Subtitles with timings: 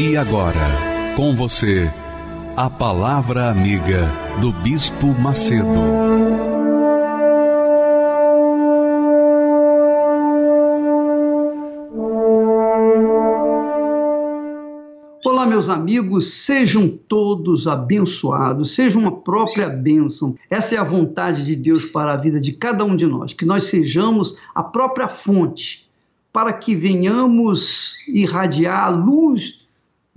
[0.00, 0.54] E agora,
[1.16, 1.90] com você,
[2.56, 4.08] a Palavra Amiga
[4.40, 5.66] do Bispo Macedo.
[15.24, 20.36] Olá, meus amigos, sejam todos abençoados, seja uma própria bênção.
[20.48, 23.44] Essa é a vontade de Deus para a vida de cada um de nós, que
[23.44, 25.88] nós sejamos a própria fonte
[26.32, 29.57] para que venhamos irradiar a luz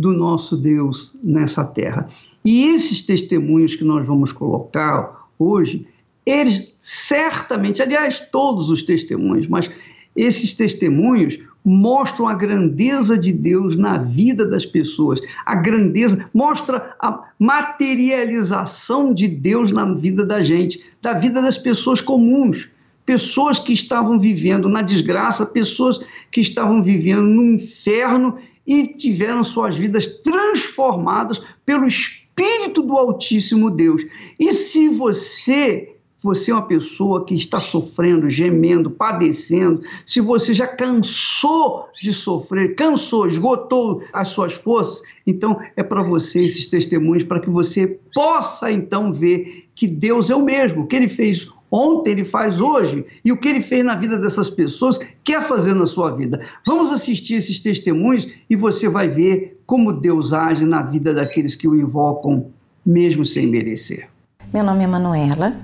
[0.01, 2.07] do nosso Deus nessa terra.
[2.43, 5.87] E esses testemunhos que nós vamos colocar hoje,
[6.25, 9.69] eles certamente, aliás, todos os testemunhos, mas
[10.15, 17.23] esses testemunhos mostram a grandeza de Deus na vida das pessoas, a grandeza, mostra a
[17.37, 22.67] materialização de Deus na vida da gente, da vida das pessoas comuns,
[23.05, 25.99] pessoas que estavam vivendo na desgraça, pessoas
[26.31, 34.05] que estavam vivendo no inferno e tiveram suas vidas transformadas pelo Espírito do Altíssimo Deus.
[34.39, 35.91] E se você
[36.23, 42.75] você é uma pessoa que está sofrendo, gemendo, padecendo, se você já cansou de sofrer,
[42.75, 48.71] cansou, esgotou as suas forças, então é para você esses testemunhos, para que você possa
[48.71, 53.31] então ver que Deus é o mesmo, que ele fez ontem, ele faz hoje, e
[53.31, 56.41] o que ele fez na vida dessas pessoas, quer fazer na sua vida.
[56.67, 61.67] Vamos assistir esses testemunhos e você vai ver como Deus age na vida daqueles que
[61.67, 62.47] o invocam,
[62.85, 64.09] mesmo sem merecer.
[64.53, 65.55] Meu nome é Manuela,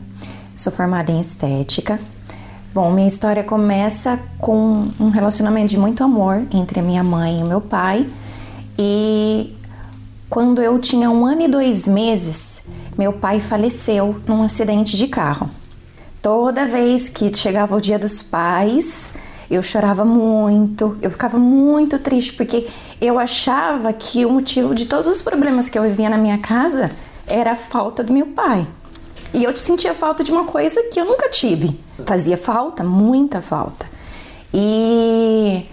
[0.56, 2.00] sou formada em estética.
[2.74, 7.60] Bom, minha história começa com um relacionamento de muito amor entre minha mãe e meu
[7.60, 8.08] pai.
[8.78, 9.54] E
[10.30, 12.62] quando eu tinha um ano e dois meses,
[12.98, 15.50] meu pai faleceu num acidente de carro.
[16.22, 19.12] Toda vez que chegava o dia dos pais,
[19.50, 22.68] eu chorava muito, eu ficava muito triste porque
[23.00, 26.92] eu achava que o motivo de todos os problemas que eu vivia na minha casa
[27.26, 28.68] era a falta do meu pai.
[29.34, 31.80] E eu sentia falta de uma coisa que eu nunca tive.
[32.06, 33.86] Fazia falta, muita falta.
[34.54, 35.66] E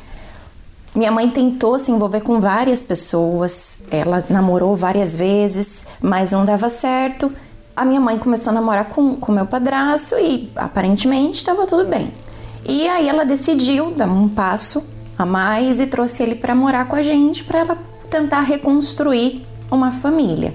[0.95, 6.69] minha mãe tentou se envolver com várias pessoas, ela namorou várias vezes, mas não dava
[6.69, 7.33] certo
[7.77, 12.13] a minha mãe começou a namorar com o meu padrasto e aparentemente estava tudo bem.
[12.65, 14.85] E aí ela decidiu dar um passo
[15.19, 19.93] a mais e trouxe ele para morar com a gente para ela tentar reconstruir uma
[19.93, 20.55] família.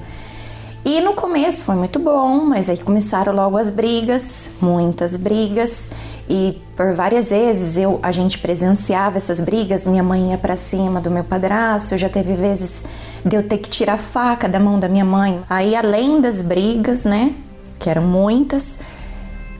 [0.84, 5.90] E no começo foi muito bom, mas aí começaram logo as brigas, muitas brigas.
[6.30, 11.02] E por várias vezes eu a gente presenciava essas brigas, minha mãe ia para cima
[11.02, 12.86] do meu padrasto, já teve vezes
[13.26, 15.42] de eu ter que tirar a faca da mão da minha mãe.
[15.50, 17.34] Aí além das brigas, né,
[17.78, 18.80] que eram muitas,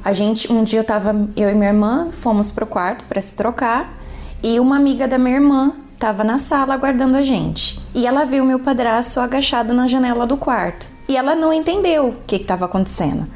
[0.04, 3.36] a gente um dia eu tava eu e minha irmã fomos pro quarto para se
[3.36, 3.94] trocar
[4.42, 7.78] e uma amiga da minha irmã estava na sala aguardando a gente.
[7.94, 10.88] E ela viu meu padrasto agachado na janela do quarto.
[11.10, 13.28] E ela não entendeu o que estava acontecendo.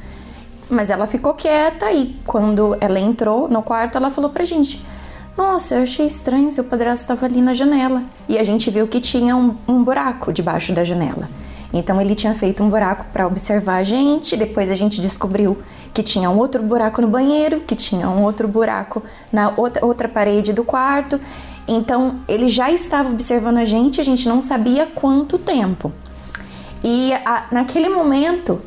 [0.69, 4.81] Mas ela ficou quieta e quando ela entrou no quarto, ela falou pra gente:
[5.35, 8.03] Nossa, eu achei estranho, seu padrasto estava ali na janela.
[8.29, 11.27] E a gente viu que tinha um, um buraco debaixo da janela.
[11.73, 14.37] Então ele tinha feito um buraco para observar a gente.
[14.37, 15.57] Depois a gente descobriu
[15.91, 19.01] que tinha um outro buraco no banheiro, que tinha um outro buraco
[19.31, 21.19] na outra, outra parede do quarto.
[21.67, 25.91] Então ele já estava observando a gente, a gente não sabia quanto tempo.
[26.83, 28.61] E a, naquele momento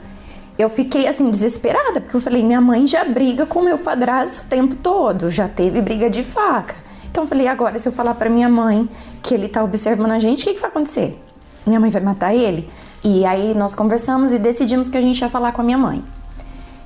[0.59, 4.49] eu fiquei assim desesperada, porque eu falei, minha mãe já briga com meu padrasto o
[4.49, 6.75] tempo todo, já teve briga de faca.
[7.11, 8.89] Então eu falei, agora se eu falar para minha mãe
[9.23, 11.23] que ele tá observando a gente, o que, que vai acontecer?
[11.67, 12.71] Minha mãe vai matar ele?
[13.05, 16.03] E aí nós conversamos e decidimos que a gente ia falar com a minha mãe.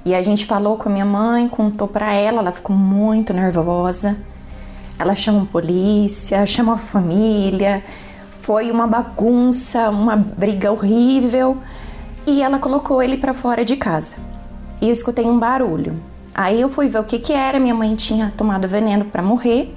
[0.04, 4.16] E a gente falou com a minha mãe, contou para ela, ela ficou muito nervosa.
[4.98, 7.84] Ela chamou polícia, chamou a família.
[8.40, 11.58] Foi uma bagunça, uma briga horrível
[12.26, 14.16] e ela colocou ele para fora de casa.
[14.80, 16.00] E eu escutei um barulho.
[16.34, 17.58] Aí eu fui ver o que que era.
[17.58, 19.74] Minha mãe tinha tomado veneno para morrer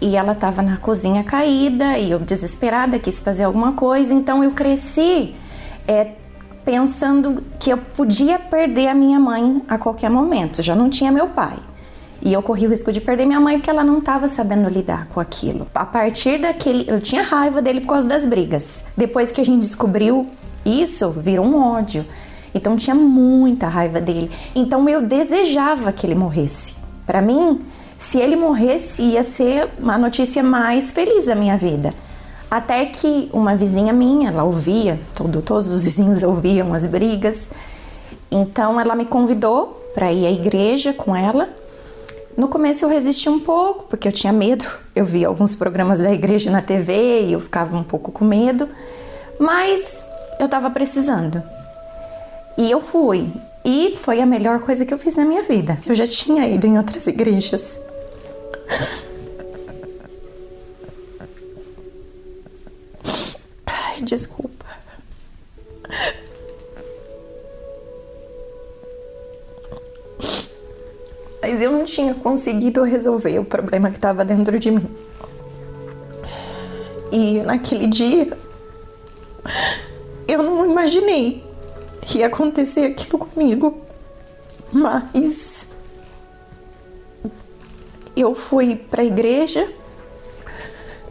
[0.00, 4.14] e ela estava na cozinha caída e eu desesperada quis fazer alguma coisa.
[4.14, 5.34] Então eu cresci
[5.86, 6.12] é,
[6.64, 10.62] pensando que eu podia perder a minha mãe a qualquer momento.
[10.62, 11.58] Já não tinha meu pai.
[12.20, 15.06] E eu corri o risco de perder minha mãe porque ela não estava sabendo lidar
[15.06, 15.68] com aquilo.
[15.74, 16.84] A partir daquele.
[16.88, 18.84] Eu tinha raiva dele por causa das brigas.
[18.96, 20.26] Depois que a gente descobriu
[20.64, 22.04] isso, virou um ódio.
[22.54, 24.30] Então tinha muita raiva dele.
[24.54, 26.74] Então eu desejava que ele morresse.
[27.06, 27.60] Para mim,
[27.96, 31.92] se ele morresse, ia ser uma notícia mais feliz da minha vida.
[32.50, 37.50] Até que uma vizinha minha, ela ouvia, todo, todos os vizinhos ouviam as brigas.
[38.30, 41.48] Então ela me convidou para ir à igreja com ela.
[42.36, 44.64] No começo eu resisti um pouco, porque eu tinha medo.
[44.94, 48.68] Eu via alguns programas da igreja na TV e eu ficava um pouco com medo.
[49.38, 50.06] Mas
[50.38, 51.42] eu estava precisando.
[52.56, 53.32] E eu fui.
[53.64, 55.78] E foi a melhor coisa que eu fiz na minha vida.
[55.86, 57.78] Eu já tinha ido em outras igrejas.
[63.66, 64.58] Ai, desculpa.
[71.58, 74.86] mas eu não tinha conseguido resolver o problema que estava dentro de mim.
[77.10, 78.36] E naquele dia,
[80.28, 81.42] eu não imaginei
[82.02, 83.80] que ia acontecer aquilo comigo,
[84.70, 85.66] mas
[88.14, 89.72] eu fui para a igreja,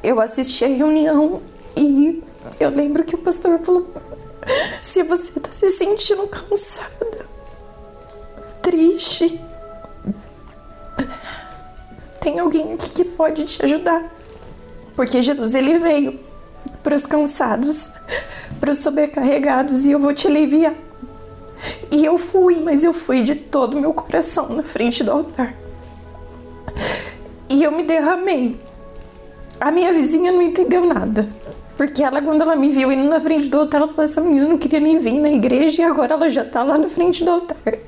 [0.03, 1.41] eu assisti a reunião
[1.75, 2.23] e
[2.59, 3.91] eu lembro que o pastor falou:
[4.81, 7.25] se você está se sentindo cansada,
[8.61, 9.41] triste,
[12.21, 14.13] tem alguém aqui que pode te ajudar.
[14.95, 16.26] Porque Jesus ele veio
[16.87, 17.91] para os cansados,
[18.61, 20.73] para os sobrecarregados e eu vou te aliviar.
[21.91, 25.53] E eu fui, mas eu fui de todo o meu coração na frente do altar.
[27.49, 28.57] E eu me derramei.
[29.59, 31.27] A minha vizinha não entendeu nada.
[31.75, 34.47] Porque ela, quando ela me viu indo na frente do altar, ela falou: essa menina
[34.47, 37.31] não queria nem vir na igreja e agora ela já está lá na frente do
[37.31, 37.79] altar.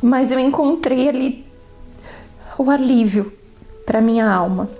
[0.00, 1.44] Mas eu encontrei ali
[2.56, 3.30] o alívio
[3.84, 4.70] para minha alma.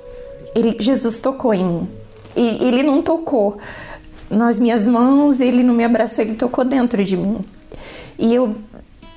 [0.55, 2.00] Ele, Jesus tocou em mim.
[2.41, 3.59] E ele não tocou
[4.31, 7.39] nas minhas mãos, ele não me abraçou, ele tocou dentro de mim.
[8.19, 8.57] E eu,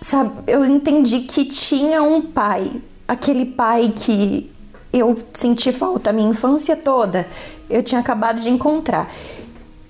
[0.01, 2.69] sabe, eu entendi que tinha um pai,
[3.07, 4.51] aquele pai que
[4.91, 7.25] eu senti falta a minha infância toda,
[7.69, 9.09] eu tinha acabado de encontrar.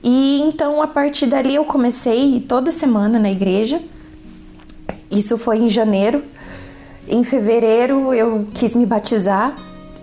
[0.03, 3.81] E então a partir dali eu comecei toda semana na igreja.
[5.09, 6.23] Isso foi em janeiro
[7.07, 9.55] em fevereiro eu quis me batizar.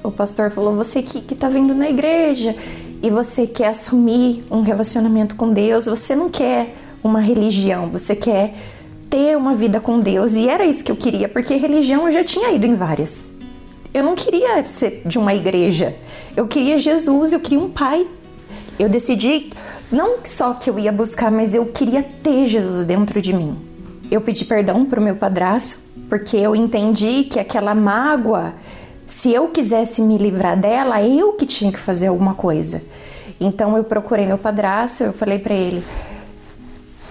[0.03, 2.55] O pastor falou: Você que, que tá vindo na igreja
[3.03, 8.55] e você quer assumir um relacionamento com Deus, você não quer uma religião, você quer
[9.09, 10.35] ter uma vida com Deus.
[10.35, 13.33] E era isso que eu queria, porque religião eu já tinha ido em várias.
[13.93, 15.97] Eu não queria ser de uma igreja,
[16.37, 18.07] eu queria Jesus, eu queria um pai.
[18.79, 19.51] Eu decidi
[19.91, 23.59] não só que eu ia buscar, mas eu queria ter Jesus dentro de mim.
[24.11, 28.55] Eu pedi perdão para o meu padrasto, porque eu entendi que aquela mágoa,
[29.11, 32.81] se eu quisesse me livrar dela, eu que tinha que fazer alguma coisa.
[33.41, 35.85] Então eu procurei meu padrasto, eu falei para ele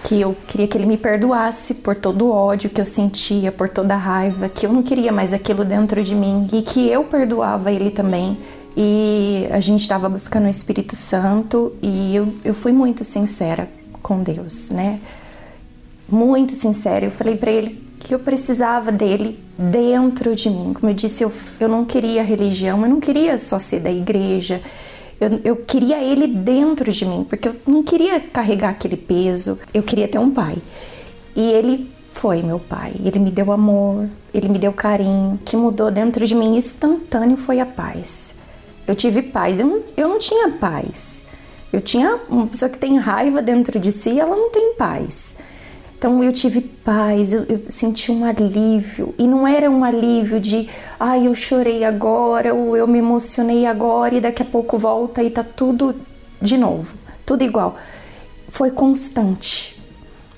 [0.02, 3.68] que eu queria que ele me perdoasse por todo o ódio que eu sentia, por
[3.68, 7.04] toda a raiva, que eu não queria mais aquilo dentro de mim e que eu
[7.04, 8.38] perdoava ele também.
[8.74, 13.68] E a gente estava buscando o Espírito Santo e eu, eu fui muito sincera
[14.02, 14.98] com Deus, né?
[16.08, 17.04] Muito sincera.
[17.04, 20.72] Eu falei para ele que eu precisava dele dentro de mim.
[20.72, 24.60] Como eu disse, eu, eu não queria religião, eu não queria só ser da igreja.
[25.20, 29.58] Eu, eu queria ele dentro de mim, porque eu não queria carregar aquele peso.
[29.72, 30.56] Eu queria ter um pai.
[31.36, 32.94] E ele foi meu pai.
[33.04, 35.34] Ele me deu amor, ele me deu carinho.
[35.34, 38.34] O que mudou dentro de mim instantâneo foi a paz.
[38.86, 39.60] Eu tive paz.
[39.60, 41.22] Eu não, eu não tinha paz.
[41.72, 45.36] Eu tinha uma pessoa que tem raiva dentro de si, ela não tem paz.
[46.00, 49.14] Então eu tive paz, eu, eu, senti um alívio.
[49.18, 50.66] E não era um alívio de,
[50.98, 55.22] ai, ah, eu chorei agora, ou eu me emocionei agora e daqui a pouco volta
[55.22, 55.94] e tá tudo
[56.40, 56.94] de novo,
[57.26, 57.76] tudo igual.
[58.48, 59.78] Foi constante.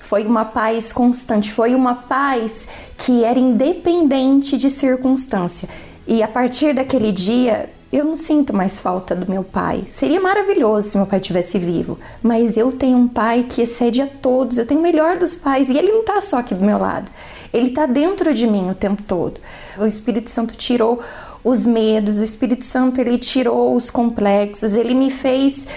[0.01, 2.67] Foi uma paz constante, foi uma paz
[2.97, 5.69] que era independente de circunstância.
[6.05, 9.83] E a partir daquele dia, eu não sinto mais falta do meu pai.
[9.85, 14.07] Seria maravilhoso se meu pai estivesse vivo, mas eu tenho um pai que excede a
[14.07, 14.57] todos.
[14.57, 17.09] Eu tenho o melhor dos pais e ele não está só aqui do meu lado.
[17.53, 19.39] Ele está dentro de mim o tempo todo.
[19.77, 21.01] O Espírito Santo tirou
[21.43, 25.67] os medos, o Espírito Santo ele tirou os complexos, ele me fez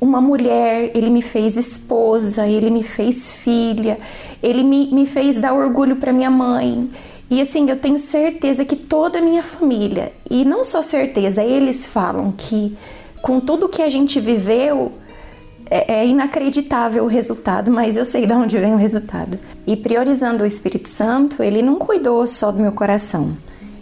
[0.00, 3.98] uma mulher, ele me fez esposa, ele me fez filha,
[4.40, 6.88] ele me, me fez dar orgulho para minha mãe,
[7.30, 11.86] e assim, eu tenho certeza que toda a minha família, e não só certeza, eles
[11.86, 12.76] falam que
[13.20, 14.92] com tudo que a gente viveu,
[15.70, 19.38] é, é inacreditável o resultado, mas eu sei de onde vem o resultado.
[19.66, 23.36] E priorizando o Espírito Santo, ele não cuidou só do meu coração.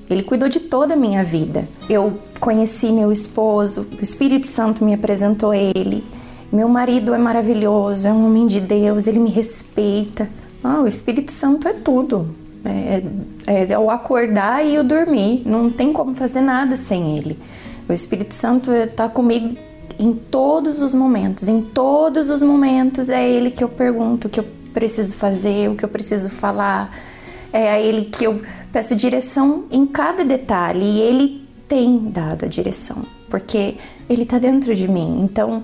[0.08, 1.68] Ele cuidou de toda a minha vida.
[1.88, 6.04] Eu conheci meu esposo, o Espírito Santo me apresentou ele.
[6.52, 10.28] Meu marido é maravilhoso, é um homem de Deus, ele me respeita.
[10.62, 12.34] Ah, o Espírito Santo é tudo.
[12.68, 13.02] É,
[13.46, 15.42] é, é o acordar e o dormir.
[15.44, 17.38] Não tem como fazer nada sem ele.
[17.88, 19.56] O Espírito Santo está comigo
[19.98, 21.48] em todos os momentos.
[21.48, 25.74] Em todos os momentos é ele que eu pergunto o que eu preciso fazer, o
[25.74, 26.94] que eu preciso falar.
[27.52, 28.40] É a ele que eu
[28.72, 33.76] peço direção em cada detalhe e ele tem dado a direção, porque
[34.08, 35.20] ele está dentro de mim.
[35.22, 35.62] Então,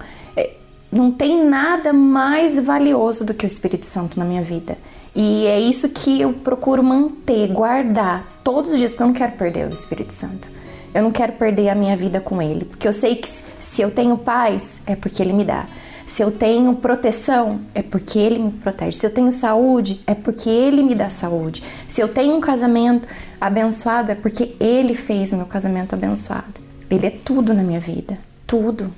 [0.92, 4.76] não tem nada mais valioso do que o Espírito Santo na minha vida.
[5.14, 9.32] E é isso que eu procuro manter, guardar todos os dias, porque eu não quero
[9.32, 10.50] perder o Espírito Santo.
[10.94, 13.28] Eu não quero perder a minha vida com ele, porque eu sei que
[13.60, 15.66] se eu tenho paz, é porque ele me dá.
[16.04, 18.98] Se eu tenho proteção, é porque ele me protege.
[18.98, 21.62] Se eu tenho saúde, é porque ele me dá saúde.
[21.86, 23.06] Se eu tenho um casamento
[23.40, 26.60] abençoado, é porque ele fez o meu casamento abençoado.
[26.90, 28.92] Ele é tudo na minha vida, tudo.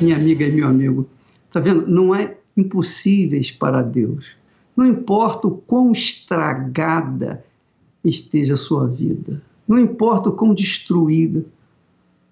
[0.00, 1.08] minha amiga e meu amigo,
[1.46, 1.86] está vendo?
[1.86, 4.26] Não é impossíveis para Deus.
[4.76, 7.44] Não importa o quão estragada
[8.04, 11.44] esteja a sua vida, não importa o quão destruída,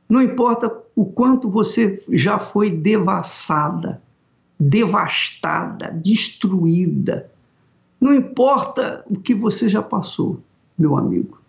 [0.08, 4.00] não importa o quanto você já foi devassada,
[4.58, 7.30] devastada, destruída,
[8.00, 10.40] não importa o que você já passou,
[10.78, 11.40] meu amigo.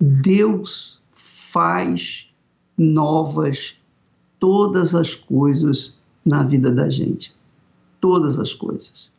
[0.00, 2.28] Deus faz
[2.76, 3.76] novas
[4.38, 7.35] todas as coisas na vida da gente.
[8.06, 9.10] Todas as coisas.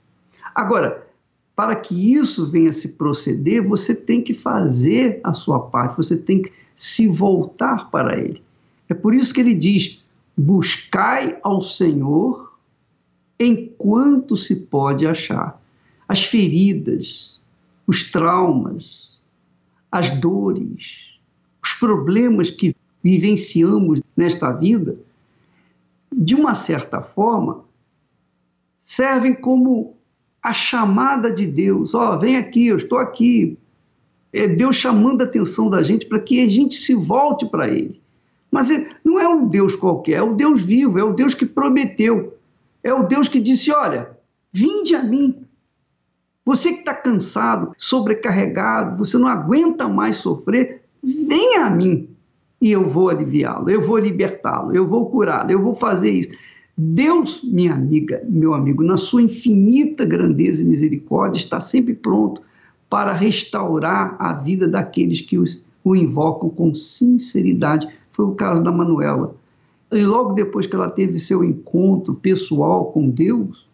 [0.55, 1.05] Agora,
[1.53, 6.41] para que isso venha se proceder, você tem que fazer a sua parte, você tem
[6.41, 8.41] que se voltar para Ele.
[8.87, 10.01] É por isso que ele diz:
[10.37, 12.57] buscai ao Senhor
[13.37, 15.61] enquanto se pode achar.
[16.07, 17.41] As feridas,
[17.85, 19.19] os traumas,
[19.91, 21.19] as dores,
[21.61, 24.97] os problemas que vivenciamos nesta vida,
[26.09, 27.66] de uma certa forma,
[28.87, 29.97] servem como
[30.41, 31.93] a chamada de Deus.
[31.93, 33.59] Ó, oh, vem aqui, eu estou aqui.
[34.31, 38.01] É Deus chamando a atenção da gente para que a gente se volte para Ele.
[38.49, 38.69] Mas
[39.03, 42.37] não é um Deus qualquer, é o Deus vivo, é o Deus que prometeu.
[42.81, 44.09] É o Deus que disse: Olha,
[44.53, 45.45] vinde a mim.
[46.45, 52.07] Você que está cansado, sobrecarregado, você não aguenta mais sofrer, venha a mim
[52.61, 56.29] e eu vou aliviá-lo, eu vou libertá-lo, eu vou curá-lo, eu vou fazer isso.
[56.79, 62.43] Deus, minha amiga, meu amigo, na sua infinita grandeza e misericórdia, está sempre pronto
[62.87, 67.87] para restaurar a vida daqueles que os, o invocam com sinceridade.
[68.11, 69.35] Foi o caso da Manuela.
[69.91, 73.67] E logo depois que ela teve seu encontro pessoal com Deus,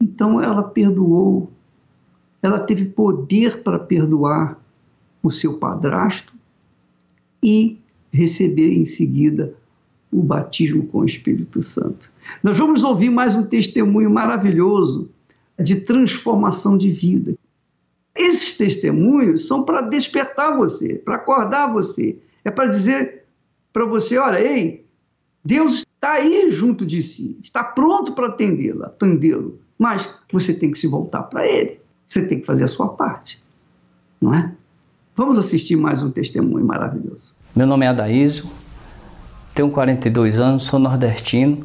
[0.00, 1.50] então ela perdoou.
[2.40, 4.56] Ela teve poder para perdoar
[5.20, 6.32] o seu padrasto
[7.42, 7.80] e
[8.12, 9.54] receber em seguida
[10.16, 12.10] o batismo com o Espírito Santo.
[12.42, 15.10] Nós vamos ouvir mais um testemunho maravilhoso
[15.58, 17.36] de transformação de vida.
[18.14, 22.18] Esses testemunhos são para despertar você, para acordar você.
[22.42, 23.24] É para dizer
[23.74, 24.86] para você: olha, ei,
[25.44, 29.60] Deus está aí junto de si, está pronto para atendê-la, atendê-lo.
[29.78, 31.78] Mas você tem que se voltar para Ele.
[32.06, 33.42] Você tem que fazer a sua parte,
[34.18, 34.50] não é?
[35.14, 37.34] Vamos assistir mais um testemunho maravilhoso.
[37.54, 38.46] Meu nome é Adaísio,
[39.56, 41.64] tenho 42 anos, sou nordestino.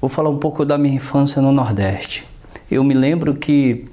[0.00, 2.24] Vou falar um pouco da minha infância no Nordeste.
[2.70, 3.86] Eu me lembro que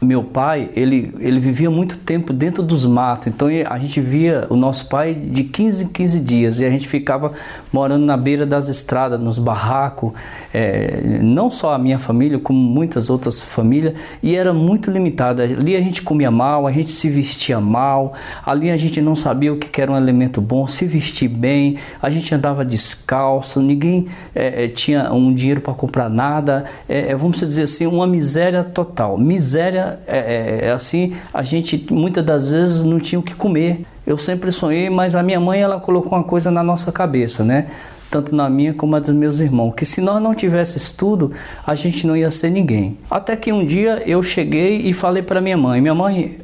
[0.00, 4.56] meu pai, ele, ele vivia muito tempo dentro dos matos, então a gente via o
[4.56, 6.60] nosso pai de 15 em 15 dias.
[6.60, 7.32] E a gente ficava
[7.72, 10.12] morando na beira das estradas, nos barracos,
[10.54, 15.42] é, não só a minha família, como muitas outras famílias, e era muito limitada.
[15.42, 18.14] Ali a gente comia mal, a gente se vestia mal,
[18.44, 22.08] ali a gente não sabia o que era um elemento bom, se vestir bem, a
[22.08, 27.38] gente andava descalço, ninguém é, é tinha um dinheiro para comprar nada, é, é, vamos
[27.38, 29.18] dizer assim, uma miséria total.
[29.18, 33.84] Miséria é, é, é, assim, a gente muitas das vezes não tinha o que comer.
[34.06, 37.68] Eu sempre sonhei, mas a minha mãe ela colocou uma coisa na nossa cabeça, né?
[38.10, 41.32] Tanto na minha como na dos meus irmãos, que se nós não tivesse estudo,
[41.64, 42.98] a gente não ia ser ninguém.
[43.08, 46.40] Até que um dia eu cheguei e falei para minha mãe: Minha mãe,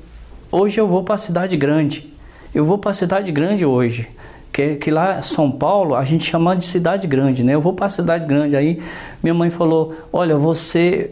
[0.50, 2.12] hoje eu vou para a cidade grande.
[2.54, 4.08] Eu vou para a cidade grande hoje.
[4.52, 7.54] Que, que lá São Paulo a gente chama de cidade grande, né?
[7.54, 8.56] Eu vou para a cidade grande.
[8.56, 8.80] Aí
[9.22, 11.10] minha mãe falou: Olha, você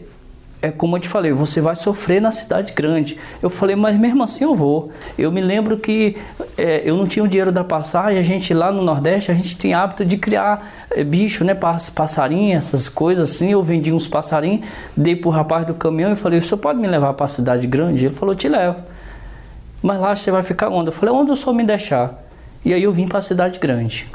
[0.65, 3.19] é como eu te falei, você vai sofrer na cidade grande.
[3.39, 4.89] Eu falei, mas mesmo assim eu vou.
[5.15, 6.17] Eu me lembro que
[6.57, 9.55] é, eu não tinha o dinheiro da passagem, a gente lá no Nordeste, a gente
[9.55, 11.53] tinha hábito de criar é, bicho, né?
[11.53, 13.51] Passarinhos, essas coisas assim.
[13.51, 14.65] Eu vendi uns passarinhos,
[14.97, 18.07] dei pro rapaz do caminhão e falei, você pode me levar para a cidade grande?
[18.07, 18.83] Ele falou, te levo.
[19.83, 20.87] Mas lá você vai ficar onde?
[20.87, 22.23] Eu falei, onde o senhor me deixar?
[22.63, 24.07] E aí eu vim para a cidade grande.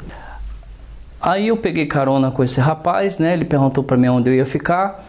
[1.21, 3.31] Aí eu peguei carona com esse rapaz, né?
[3.31, 5.01] Ele perguntou para mim onde eu ia ficar.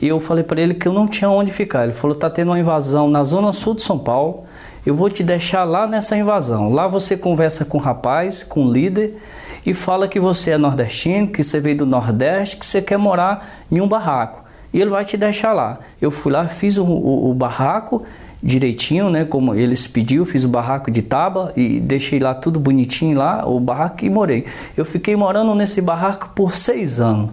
[0.00, 1.84] E eu falei para ele que eu não tinha onde ficar.
[1.84, 4.44] Ele falou: tá tendo uma invasão na zona sul de São Paulo.
[4.84, 6.72] Eu vou te deixar lá nessa invasão.
[6.72, 9.16] Lá você conversa com o rapaz, com o líder,
[9.64, 13.64] e fala que você é nordestino, que você veio do Nordeste, que você quer morar
[13.70, 14.44] em um barraco.
[14.72, 15.80] E ele vai te deixar lá.
[16.00, 18.04] Eu fui lá, fiz o, o, o barraco
[18.40, 19.24] direitinho, né?
[19.24, 23.58] Como eles pediu, fiz o barraco de tábua e deixei lá tudo bonitinho lá, o
[23.58, 24.44] barraco e morei.
[24.76, 27.30] Eu fiquei morando nesse barraco por seis anos.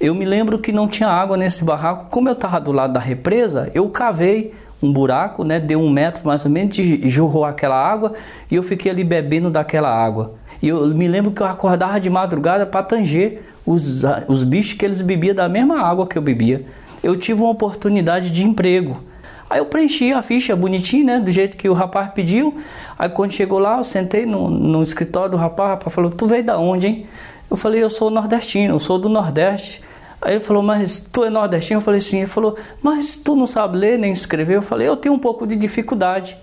[0.00, 2.06] Eu me lembro que não tinha água nesse barraco.
[2.08, 5.60] Como eu estava do lado da represa, eu cavei um buraco, né?
[5.60, 8.14] Deu um metro mais ou menos, jorrou aquela água
[8.50, 10.32] e eu fiquei ali bebendo daquela água.
[10.62, 14.86] E eu me lembro que eu acordava de madrugada para tanger os, os bichos que
[14.86, 16.64] eles bebiam da mesma água que eu bebia.
[17.02, 19.02] Eu tive uma oportunidade de emprego.
[19.50, 21.20] Aí eu preenchi a ficha bonitinho, né?
[21.20, 22.56] Do jeito que o rapaz pediu.
[22.98, 26.26] Aí quando chegou lá, eu sentei no, no escritório do rapaz, o rapaz falou, tu
[26.26, 27.06] veio da onde, hein?
[27.50, 29.82] Eu falei, eu sou nordestino, eu sou do Nordeste.
[30.20, 31.78] Aí ele falou, mas tu é nordestino?
[31.78, 32.18] Eu falei, sim.
[32.18, 34.56] Ele falou, mas tu não sabe ler nem escrever?
[34.56, 36.36] Eu falei, eu tenho um pouco de dificuldade.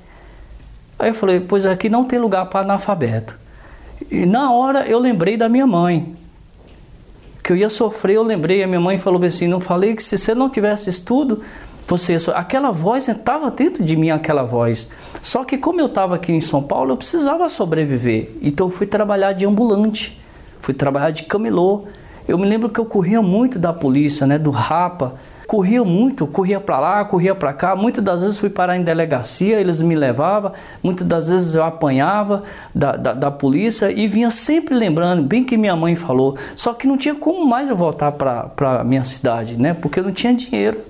[0.97, 3.37] Aí eu falei, pois aqui não tem lugar para analfabeto.
[4.09, 6.15] E na hora eu lembrei da minha mãe.
[7.43, 8.63] Que eu ia sofrer, eu lembrei.
[8.63, 11.41] A minha mãe falou assim: não falei que se você não tivesse estudo,
[11.87, 12.17] você.
[12.33, 14.87] Aquela voz estava dentro de mim, aquela voz.
[15.21, 18.31] Só que como eu estava aqui em São Paulo, eu precisava sobreviver.
[18.41, 20.19] Então eu fui trabalhar de ambulante,
[20.59, 21.85] fui trabalhar de camelô.
[22.27, 25.13] Eu me lembro que eu corria muito da polícia, né, do rapa.
[25.47, 27.73] Corria muito, corria para lá, corria para cá.
[27.73, 30.51] Muitas das vezes fui parar em delegacia, eles me levavam.
[30.83, 32.43] Muitas das vezes eu apanhava
[32.75, 36.37] da, da, da polícia e vinha sempre lembrando, bem que minha mãe falou.
[36.53, 39.73] Só que não tinha como mais eu voltar para minha cidade, né?
[39.73, 40.81] Porque eu não tinha dinheiro.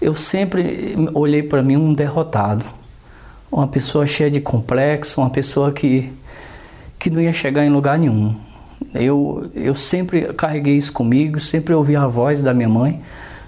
[0.00, 2.64] Eu sempre olhei para mim um derrotado,
[3.50, 6.12] uma pessoa cheia de complexo, uma pessoa que,
[6.96, 8.45] que não ia chegar em lugar nenhum.
[8.98, 13.02] Eu, eu sempre carreguei isso comigo, sempre ouvi a voz da minha mãe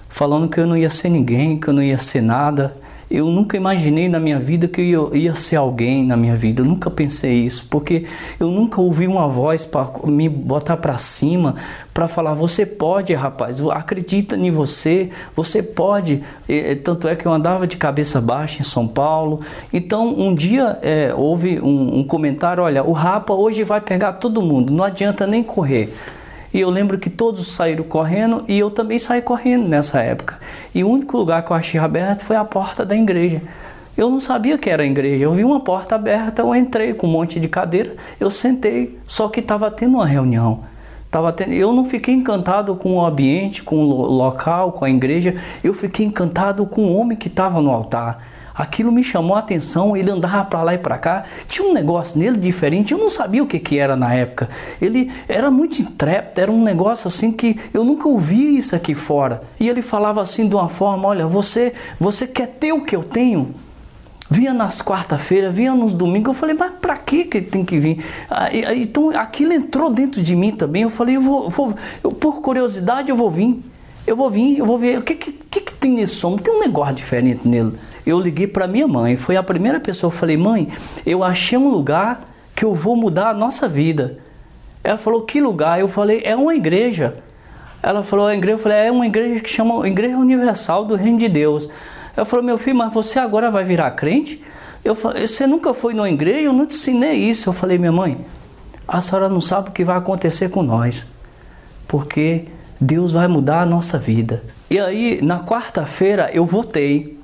[0.09, 2.75] falando que eu não ia ser ninguém, que eu não ia ser nada.
[3.09, 6.61] Eu nunca imaginei na minha vida que eu ia ser alguém na minha vida.
[6.61, 8.05] Eu nunca pensei isso, porque
[8.39, 11.55] eu nunca ouvi uma voz para me botar para cima,
[11.91, 16.21] para falar: você pode, rapaz, acredita em você, você pode.
[16.47, 19.39] E, tanto é que eu andava de cabeça baixa em São Paulo.
[19.73, 24.39] Então, um dia é, houve um, um comentário: olha, o Rapa hoje vai pegar todo
[24.39, 25.91] mundo, não adianta nem correr.
[26.53, 30.39] E eu lembro que todos saíram correndo e eu também saí correndo nessa época.
[30.73, 33.41] E o único lugar que eu achei aberto foi a porta da igreja.
[33.95, 35.25] Eu não sabia que era a igreja.
[35.25, 39.27] Eu vi uma porta aberta, eu entrei com um monte de cadeira, eu sentei, só
[39.27, 40.63] que estava tendo uma reunião.
[41.11, 45.35] Tava tendo, eu não fiquei encantado com o ambiente, com o local, com a igreja,
[45.63, 48.23] eu fiquei encantado com o homem que estava no altar.
[48.59, 52.19] Aquilo me chamou a atenção, ele andava para lá e para cá, tinha um negócio
[52.19, 54.49] nele diferente, eu não sabia o que, que era na época.
[54.81, 59.43] Ele era muito intrépido, era um negócio assim que eu nunca ouvi isso aqui fora.
[59.57, 63.01] E ele falava assim de uma forma, olha, você, você quer ter o que eu
[63.01, 63.55] tenho?
[64.29, 66.27] Vinha nas quarta-feiras, vinha nos domingos.
[66.27, 68.03] Eu falei, mas para que que tem que vir?
[68.75, 70.81] então aquilo entrou dentro de mim também.
[70.81, 73.63] Eu falei, eu vou, vou eu, por curiosidade eu vou vir.
[74.05, 76.35] Eu vou vir, eu vou ver o que, que, que, que tem nesse som.
[76.35, 77.73] Tem um negócio diferente nele
[78.05, 79.15] eu liguei para minha mãe.
[79.15, 80.11] Foi a primeira pessoa.
[80.11, 80.67] Eu falei, mãe,
[81.05, 82.23] eu achei um lugar
[82.55, 84.17] que eu vou mudar a nossa vida.
[84.83, 85.79] Ela falou, que lugar?
[85.79, 87.17] Eu falei, é uma igreja.
[87.81, 91.17] Ela falou, a igreja, eu falei, é uma igreja que chama Igreja Universal do Reino
[91.17, 91.69] de Deus.
[92.15, 94.43] Ela falou, meu filho, mas você agora vai virar crente?
[94.83, 96.47] Eu falei, você nunca foi numa igreja?
[96.47, 97.49] Eu não te ensinei isso.
[97.49, 98.25] Eu falei, minha mãe,
[98.87, 101.05] a senhora não sabe o que vai acontecer com nós.
[101.87, 102.45] Porque
[102.79, 104.43] Deus vai mudar a nossa vida.
[104.69, 107.18] E aí, na quarta-feira, eu votei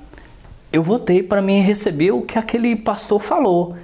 [0.76, 3.74] eu votei para mim receber o que aquele pastor falou.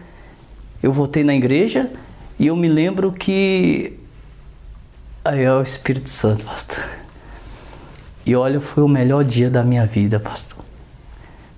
[0.82, 1.90] Eu votei na igreja
[2.38, 3.98] e eu me lembro que.
[5.24, 6.84] Aí é o Espírito Santo, pastor.
[8.26, 10.62] E olha, foi o melhor dia da minha vida, pastor.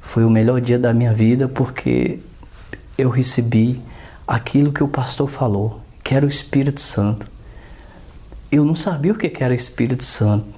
[0.01, 2.21] Foi o melhor dia da minha vida porque
[2.97, 3.83] eu recebi
[4.29, 7.27] aquilo que o pastor falou, que era o Espírito Santo.
[8.53, 10.54] Eu não sabia o que era Espírito Santo.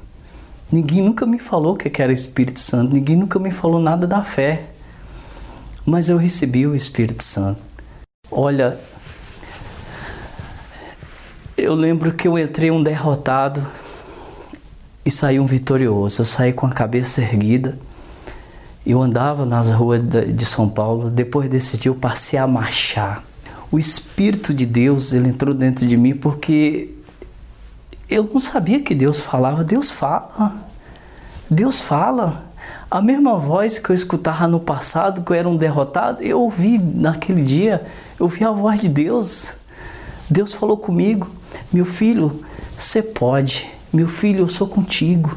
[0.70, 4.64] Ninguém nunca me falou que era Espírito Santo, ninguém nunca me falou nada da fé.
[5.85, 7.61] Mas eu recebi o Espírito Santo.
[8.29, 8.76] Olha,
[11.57, 13.64] eu lembro que eu entrei um derrotado
[15.05, 16.22] e saí um vitorioso.
[16.22, 17.79] Eu saí com a cabeça erguida.
[18.85, 21.09] Eu andava nas ruas de São Paulo.
[21.09, 23.24] Depois desse dia eu passei a marchar.
[23.70, 26.96] O Espírito de Deus ele entrou dentro de mim porque
[28.09, 29.64] eu não sabia que Deus falava.
[29.64, 30.55] Deus fala.
[31.51, 32.47] Deus fala.
[32.88, 36.79] A mesma voz que eu escutava no passado, que eu era um derrotado, eu ouvi
[36.79, 37.85] naquele dia,
[38.19, 39.55] eu ouvi a voz de Deus.
[40.31, 41.29] Deus falou comigo:
[41.73, 42.45] Meu filho,
[42.79, 43.66] você pode.
[43.92, 45.37] Meu filho, eu sou contigo.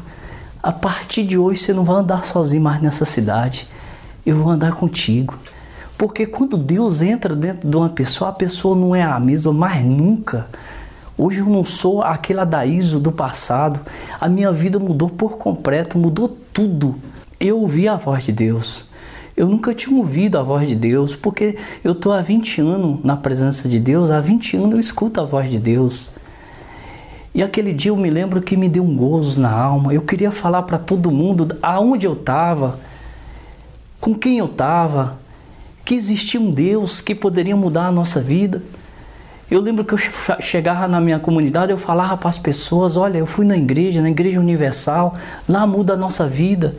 [0.62, 3.68] A partir de hoje você não vai andar sozinho mais nessa cidade.
[4.24, 5.36] Eu vou andar contigo.
[5.96, 9.84] Porque quando Deus entra dentro de uma pessoa, a pessoa não é a mesma mais
[9.84, 10.46] nunca.
[11.22, 13.80] Hoje eu não sou aquele Adaíso do passado.
[14.18, 16.94] A minha vida mudou por completo, mudou tudo.
[17.38, 18.86] Eu ouvi a voz de Deus.
[19.36, 23.18] Eu nunca tinha ouvido a voz de Deus, porque eu estou há 20 anos na
[23.18, 26.08] presença de Deus, há 20 anos eu escuto a voz de Deus.
[27.34, 29.92] E aquele dia eu me lembro que me deu um gozo na alma.
[29.92, 32.80] Eu queria falar para todo mundo aonde eu estava,
[34.00, 35.18] com quem eu estava,
[35.84, 38.62] que existia um Deus que poderia mudar a nossa vida.
[39.50, 39.98] Eu lembro que eu
[40.38, 44.08] chegava na minha comunidade, eu falava para as pessoas: olha, eu fui na igreja, na
[44.08, 45.16] Igreja Universal,
[45.48, 46.76] lá muda a nossa vida.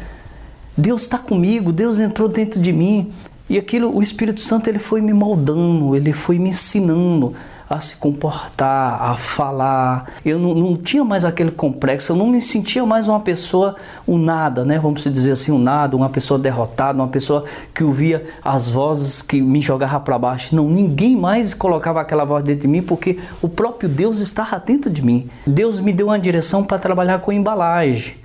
[0.77, 3.11] Deus está comigo, Deus entrou dentro de mim.
[3.49, 7.33] E aquilo, o Espírito Santo, ele foi me moldando, ele foi me ensinando
[7.71, 10.11] a se comportar, a falar.
[10.25, 13.75] Eu não, não, tinha mais aquele complexo, eu não me sentia mais uma pessoa,
[14.07, 14.77] um nada, né?
[14.79, 19.41] Vamos dizer assim, um nada, uma pessoa derrotada, uma pessoa que ouvia as vozes que
[19.41, 20.55] me jogavam para baixo.
[20.55, 24.89] Não, ninguém mais colocava aquela voz dentro de mim porque o próprio Deus estava dentro
[24.89, 25.29] de mim.
[25.47, 28.20] Deus me deu uma direção para trabalhar com embalagem.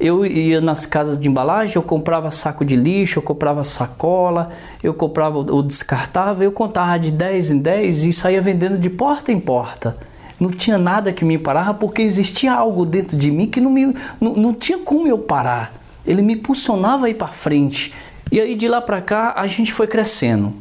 [0.00, 4.50] Eu ia nas casas de embalagem, eu comprava saco de lixo, eu comprava sacola,
[4.82, 9.30] eu comprava o descartável, eu contava de 10 em 10 e saía vendendo de porta
[9.30, 9.98] em porta.
[10.40, 13.94] Não tinha nada que me parava porque existia algo dentro de mim que não, me,
[14.18, 15.74] não, não tinha como eu parar.
[16.06, 17.92] Ele me impulsionava a ir para frente.
[18.32, 20.54] E aí de lá para cá a gente foi crescendo.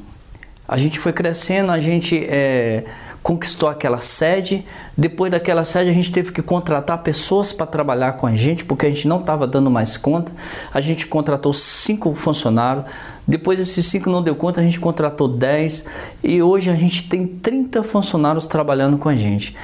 [0.67, 2.83] A gente foi crescendo, a gente é,
[3.21, 4.65] conquistou aquela sede.
[4.97, 8.85] Depois daquela sede, a gente teve que contratar pessoas para trabalhar com a gente, porque
[8.85, 10.31] a gente não estava dando mais conta.
[10.73, 12.85] A gente contratou cinco funcionários.
[13.27, 15.85] Depois esses cinco não deu conta, a gente contratou dez
[16.23, 19.55] e hoje a gente tem 30 funcionários trabalhando com a gente.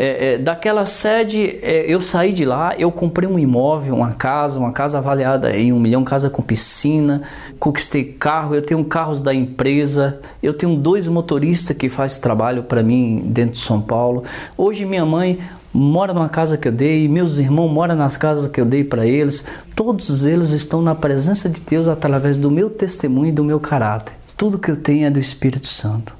[0.00, 4.56] É, é, daquela sede, é, eu saí de lá, eu comprei um imóvel, uma casa,
[4.56, 7.22] uma casa avaliada em um milhão, casa com piscina,
[7.58, 12.80] conquistei carro, eu tenho carros da empresa, eu tenho dois motoristas que fazem trabalho para
[12.80, 14.22] mim dentro de São Paulo.
[14.56, 15.40] Hoje minha mãe
[15.74, 19.04] mora numa casa que eu dei, meus irmãos moram nas casas que eu dei para
[19.04, 23.58] eles, todos eles estão na presença de Deus através do meu testemunho e do meu
[23.58, 24.14] caráter.
[24.36, 26.16] Tudo que eu tenho é do Espírito Santo.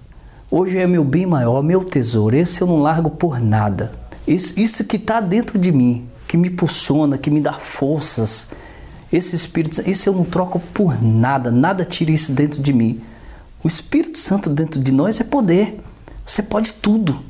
[0.50, 2.34] Hoje é meu bem maior, meu tesouro.
[2.34, 3.92] Esse eu não largo por nada.
[4.26, 8.48] Esse, isso que está dentro de mim, que me impulsiona, que me dá forças.
[9.12, 11.50] Esse Espírito esse eu não troco por nada.
[11.50, 13.02] Nada tira isso dentro de mim.
[13.62, 15.80] O Espírito Santo dentro de nós é poder.
[16.24, 17.22] Você pode tudo.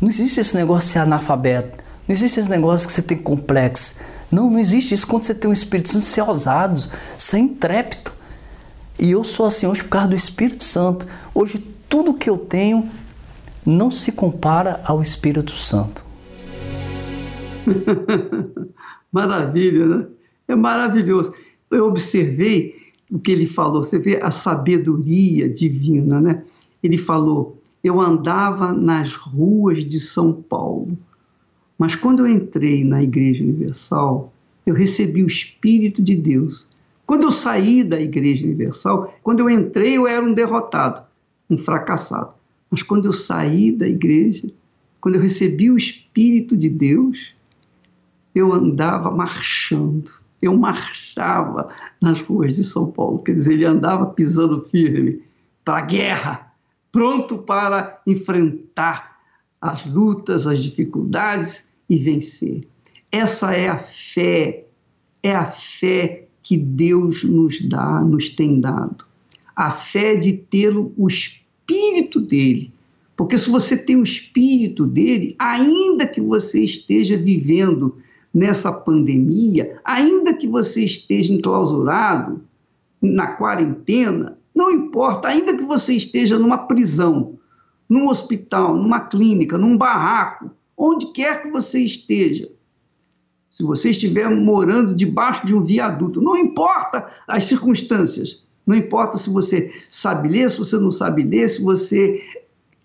[0.00, 1.84] Não existe esse negócio de ser analfabeto.
[2.08, 3.96] Não existe esse negócio que você tem complexo.
[4.30, 5.06] Não, não existe isso.
[5.06, 8.12] Quando você tem um Espírito Santo, você é ousado, você é intrépido.
[8.98, 11.06] E eu sou assim hoje por causa do Espírito Santo.
[11.34, 12.88] Hoje tudo que eu tenho
[13.66, 16.02] não se compara ao Espírito Santo.
[19.12, 20.06] Maravilha, né?
[20.48, 21.34] É maravilhoso.
[21.70, 22.74] Eu observei
[23.10, 26.42] o que ele falou, você vê a sabedoria divina, né?
[26.82, 30.96] Ele falou: Eu andava nas ruas de São Paulo,
[31.78, 34.32] mas quando eu entrei na Igreja Universal,
[34.64, 36.66] eu recebi o Espírito de Deus.
[37.04, 41.11] Quando eu saí da Igreja Universal, quando eu entrei, eu era um derrotado
[41.54, 42.32] um fracassado.
[42.70, 44.48] Mas quando eu saí da igreja,
[45.00, 47.34] quando eu recebi o Espírito de Deus,
[48.34, 50.10] eu andava marchando,
[50.40, 51.68] eu marchava
[52.00, 53.18] nas ruas de São Paulo.
[53.18, 55.22] Quer dizer, ele andava pisando firme
[55.64, 56.52] para a guerra,
[56.90, 59.18] pronto para enfrentar
[59.60, 62.66] as lutas, as dificuldades e vencer.
[63.10, 64.66] Essa é a fé,
[65.22, 69.04] é a fé que Deus nos dá, nos tem dado.
[69.54, 72.72] A fé de tê-lo o Espírito espírito dele.
[73.16, 77.96] Porque se você tem o espírito dele, ainda que você esteja vivendo
[78.32, 82.42] nessa pandemia, ainda que você esteja enclausurado
[83.00, 87.38] na quarentena, não importa, ainda que você esteja numa prisão,
[87.88, 92.50] num hospital, numa clínica, num barraco, onde quer que você esteja,
[93.50, 99.28] se você estiver morando debaixo de um viaduto, não importa as circunstâncias, não importa se
[99.28, 102.22] você sabe ler, se você não sabe ler, se você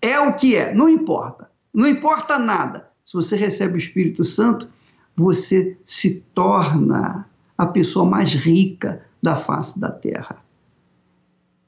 [0.02, 1.50] é o que é, não importa.
[1.72, 2.88] Não importa nada.
[3.04, 4.68] Se você recebe o Espírito Santo,
[5.16, 10.42] você se torna a pessoa mais rica da face da terra.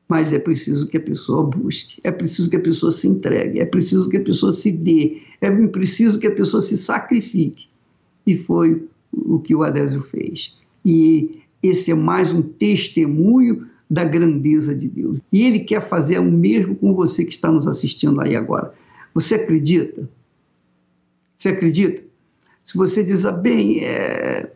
[0.08, 3.64] Mas é preciso que a pessoa busque, é preciso que a pessoa se entregue, é
[3.64, 7.68] preciso que a pessoa se dê, é preciso que a pessoa se sacrifique.
[8.26, 10.58] E foi o que o Adésio fez.
[10.84, 15.20] E Esse é mais um testemunho da grandeza de Deus.
[15.32, 18.72] E Ele quer fazer o mesmo com você que está nos assistindo aí agora.
[19.12, 20.08] Você acredita?
[21.34, 22.02] Você acredita?
[22.62, 24.52] Se você diz, ah, bem, é...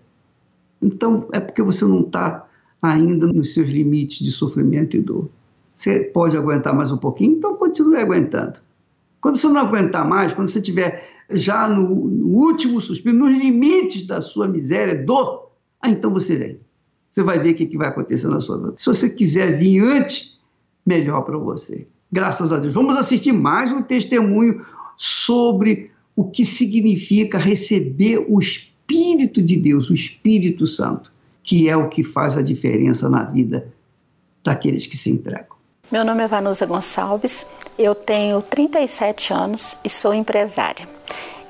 [0.81, 2.47] então é porque você não está
[2.81, 5.29] ainda nos seus limites de sofrimento e dor.
[5.75, 7.37] Você pode aguentar mais um pouquinho?
[7.37, 8.61] Então continue aguentando.
[9.21, 11.83] Quando você não aguentar mais, quando você estiver já no,
[12.37, 16.61] último suspiro, nos limites da sua miséria, dor, ah, então você vem.
[17.15, 18.75] Você vai ver o que, que vai acontecer na sua vida.
[18.77, 20.37] Se você quiser vir antes,
[20.85, 21.87] melhor para você.
[22.11, 22.75] Graças a Deus.
[22.75, 24.61] Vamos assistir mais um testemunho
[24.97, 31.89] sobre o que significa receber o Espírito de Deus, o Espírito Santo, que é o
[31.89, 33.73] que faz a diferença na vida
[34.43, 35.55] daqueles que se entregam.
[35.93, 37.47] Meu nome é Vanusa Gonçalves,
[37.79, 40.89] eu tenho 37 anos e sou empresária.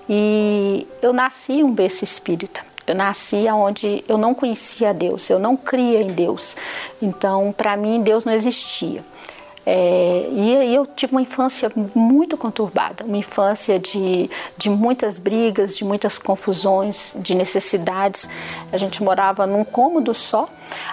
[0.06, 2.73] E eu nasci um berço espírita.
[2.86, 6.56] Eu nasci onde eu não conhecia Deus, eu não cria em Deus.
[7.00, 9.02] Então, para mim, Deus não existia.
[9.66, 15.84] É, e eu tive uma infância muito conturbada, uma infância de, de muitas brigas, de
[15.84, 18.28] muitas confusões, de necessidades.
[18.70, 20.48] A gente morava num cômodo só,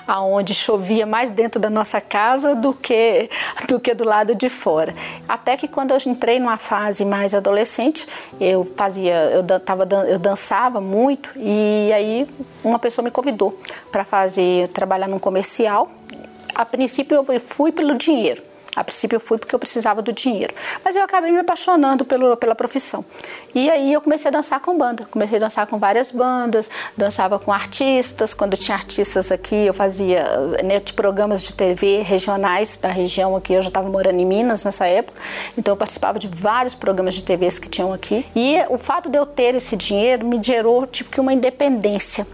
[0.07, 3.29] aonde chovia mais dentro da nossa casa do que
[3.67, 4.95] do que do lado de fora.
[5.27, 8.07] Até que quando eu entrei numa fase mais adolescente,
[8.39, 12.27] eu fazia, eu tava, eu dançava muito e aí
[12.63, 13.57] uma pessoa me convidou
[13.91, 15.89] para fazer trabalhar num comercial.
[16.55, 20.53] A princípio eu fui pelo dinheiro a princípio eu fui porque eu precisava do dinheiro,
[20.83, 23.03] mas eu acabei me apaixonando pelo, pela profissão.
[23.53, 27.37] E aí eu comecei a dançar com banda, comecei a dançar com várias bandas, dançava
[27.37, 28.33] com artistas.
[28.33, 30.23] Quando tinha artistas aqui, eu fazia
[30.63, 33.53] né, programas de TV regionais da região aqui.
[33.53, 35.21] Eu já estava morando em Minas nessa época,
[35.57, 38.25] então eu participava de vários programas de TVs que tinham aqui.
[38.35, 42.25] E o fato de eu ter esse dinheiro me gerou tipo que uma independência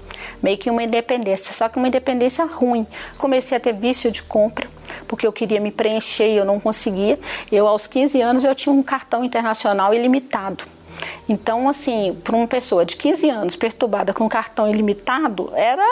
[0.41, 2.85] meio que uma independência, só que uma independência ruim.
[3.17, 4.67] Comecei a ter vício de compra,
[5.07, 7.19] porque eu queria me preencher e eu não conseguia.
[7.51, 10.65] Eu, aos 15 anos, eu tinha um cartão internacional ilimitado.
[11.29, 15.85] Então, assim, para uma pessoa de 15 anos perturbada com cartão ilimitado, era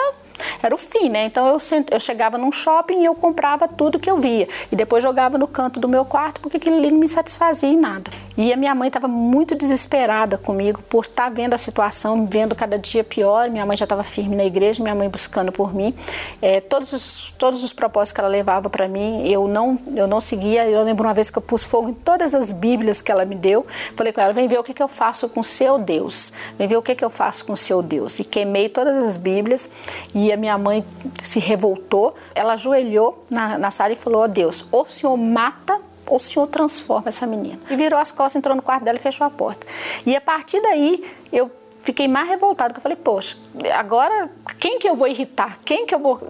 [0.62, 1.24] era o fim, né?
[1.24, 1.58] Então eu,
[1.90, 4.48] eu chegava num shopping e eu comprava tudo que eu via.
[4.70, 7.76] E depois jogava no canto do meu quarto porque aquilo ali não me satisfazia em
[7.76, 8.10] nada.
[8.36, 12.54] E a minha mãe estava muito desesperada comigo por estar tá vendo a situação, vendo
[12.54, 13.48] cada dia pior.
[13.48, 15.94] Minha mãe já estava firme na igreja, minha mãe buscando por mim.
[16.42, 20.20] É, todos, os, todos os propósitos que ela levava para mim, eu não, eu não
[20.20, 20.68] seguia.
[20.68, 23.34] Eu lembro uma vez que eu pus fogo em todas as Bíblias que ela me
[23.34, 23.64] deu.
[23.96, 26.30] Falei com ela: vem ver o que, que eu faço com o seu Deus.
[26.58, 28.18] Vem ver o que, que eu faço com o seu Deus.
[28.18, 29.68] E queimei todas as Bíblias.
[30.14, 30.84] E a minha mãe
[31.22, 32.14] se revoltou.
[32.34, 36.20] Ela ajoelhou na, na sala e falou: oh, Deus, ou o senhor mata ou o
[36.20, 37.58] senhor transforma essa menina.
[37.68, 39.66] E virou as costas, entrou no quarto dela e fechou a porta.
[40.06, 41.50] E a partir daí, eu
[41.82, 43.36] fiquei mais revoltada, porque eu falei, poxa,
[43.74, 45.58] agora quem que eu vou irritar?
[45.64, 46.20] Quem que eu vou,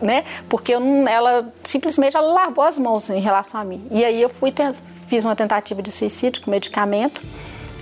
[0.00, 0.24] né?
[0.48, 3.86] Porque ela simplesmente ela lavou as mãos em relação a mim.
[3.90, 4.52] E aí eu fui
[5.06, 7.20] fiz uma tentativa de suicídio com medicamento.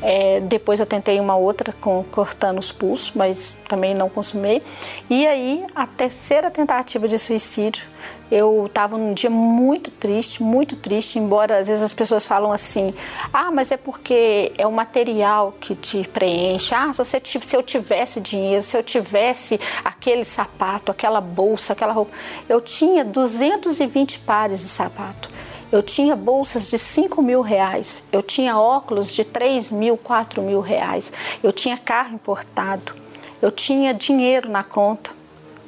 [0.03, 4.63] É, depois eu tentei uma outra com cortando os pulsos, mas também não consumei.
[5.09, 7.87] E aí a terceira tentativa de suicídio
[8.33, 12.93] eu estava num dia muito triste, muito triste, embora às vezes as pessoas falam assim:
[13.31, 16.75] ah, mas é porque é o material que te preenche.
[16.75, 21.93] Ah, se, você, se eu tivesse dinheiro, se eu tivesse aquele sapato, aquela bolsa, aquela
[21.93, 22.13] roupa.
[22.49, 25.29] Eu tinha 220 pares de sapato.
[25.73, 28.05] Eu tinha bolsas de 5 mil reais.
[28.13, 31.11] Eu tinha óculos de 3 mil, 4 mil reais.
[31.43, 32.95] Eu tinha carro importado.
[33.41, 35.11] Eu tinha dinheiro na conta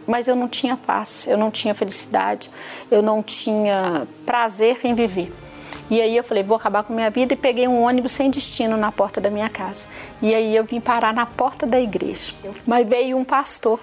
[0.06, 2.50] mas eu não tinha paz, eu não tinha felicidade,
[2.90, 5.32] eu não tinha prazer em viver.
[5.90, 8.74] E aí eu falei, vou acabar com minha vida e peguei um ônibus sem destino
[8.76, 9.86] na porta da minha casa.
[10.22, 12.32] E aí eu vim parar na porta da igreja.
[12.66, 13.78] Mas veio um pastor,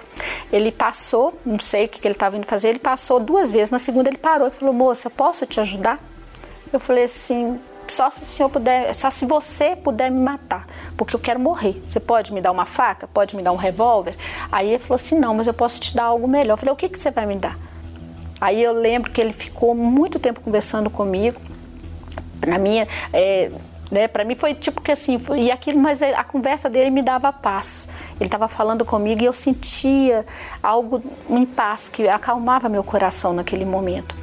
[0.52, 3.70] ele passou, não sei o que ele estava indo fazer, ele passou duas vezes.
[3.70, 6.00] Na segunda ele parou e falou, moça, posso te ajudar?
[6.72, 11.16] Eu falei assim, só se o senhor puder, só se você puder me matar, porque
[11.16, 11.82] eu quero morrer.
[11.86, 13.08] Você pode me dar uma faca?
[13.08, 14.16] Pode me dar um revólver?
[14.52, 16.54] Aí ele falou assim: não, mas eu posso te dar algo melhor.
[16.54, 17.58] Eu falei: o que, que você vai me dar?
[18.40, 21.40] Aí eu lembro que ele ficou muito tempo conversando comigo.
[22.48, 22.88] Na minha.
[23.14, 23.52] É,
[23.92, 27.02] né, para mim foi tipo que assim, foi, e aquilo, mas a conversa dele me
[27.02, 27.90] dava paz.
[28.16, 30.26] Ele estava falando comigo e eu sentia
[30.64, 34.16] algo, um paz que acalmava meu coração naquele momento.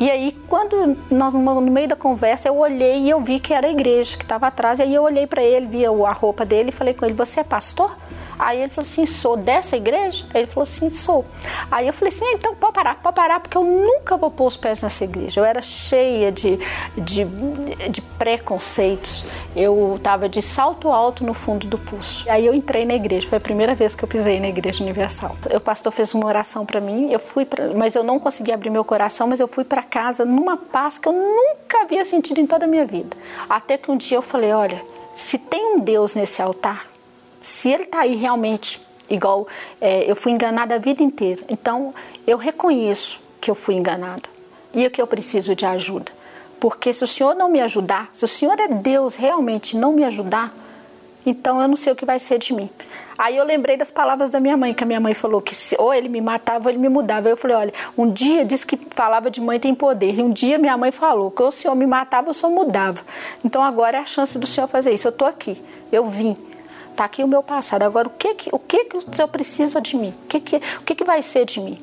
[0.00, 3.66] E aí, quando nós no meio da conversa, eu olhei e eu vi que era
[3.66, 4.78] a igreja que estava atrás.
[4.78, 7.40] E aí eu olhei para ele, vi a roupa dele e falei com ele: Você
[7.40, 7.96] é pastor?
[8.48, 10.24] Aí ele falou assim: sou dessa igreja?
[10.32, 11.22] Aí ele falou assim: sou.
[11.70, 14.56] Aí eu falei assim: então pode parar, pode parar, porque eu nunca vou pôr os
[14.56, 15.38] pés nessa igreja.
[15.38, 16.58] Eu era cheia de,
[16.96, 17.26] de,
[17.90, 19.22] de preconceitos.
[19.54, 22.24] Eu estava de salto alto no fundo do pulso.
[22.30, 25.36] Aí eu entrei na igreja, foi a primeira vez que eu pisei na Igreja Universal.
[25.54, 28.70] O pastor fez uma oração para mim, eu fui, pra, mas eu não consegui abrir
[28.70, 32.46] meu coração, mas eu fui para casa numa paz que eu nunca havia sentido em
[32.46, 33.14] toda a minha vida.
[33.46, 34.82] Até que um dia eu falei: olha,
[35.14, 36.86] se tem um Deus nesse altar,
[37.42, 39.46] se ele está aí realmente igual
[39.80, 41.94] é, eu fui enganada a vida inteira, então
[42.26, 44.28] eu reconheço que eu fui enganada
[44.74, 46.12] e que eu preciso de ajuda.
[46.60, 50.04] Porque se o Senhor não me ajudar, se o Senhor é Deus realmente não me
[50.04, 50.52] ajudar,
[51.24, 52.68] então eu não sei o que vai ser de mim.
[53.16, 55.76] Aí eu lembrei das palavras da minha mãe, que a minha mãe falou que se,
[55.78, 57.28] ou ele me matava ou ele me mudava.
[57.28, 60.56] Eu falei, olha, um dia disse que falava de mãe tem poder, e um dia
[60.56, 63.00] minha mãe falou que ou o senhor me matava ou o senhor mudava.
[63.44, 65.08] Então agora é a chance do senhor fazer isso.
[65.08, 66.36] Eu estou aqui, eu vim.
[66.98, 67.84] Está aqui o meu passado.
[67.84, 70.12] Agora, o que, que, o, que, que o senhor precisa de mim?
[70.24, 71.78] O que, que, o que, que vai ser de mim?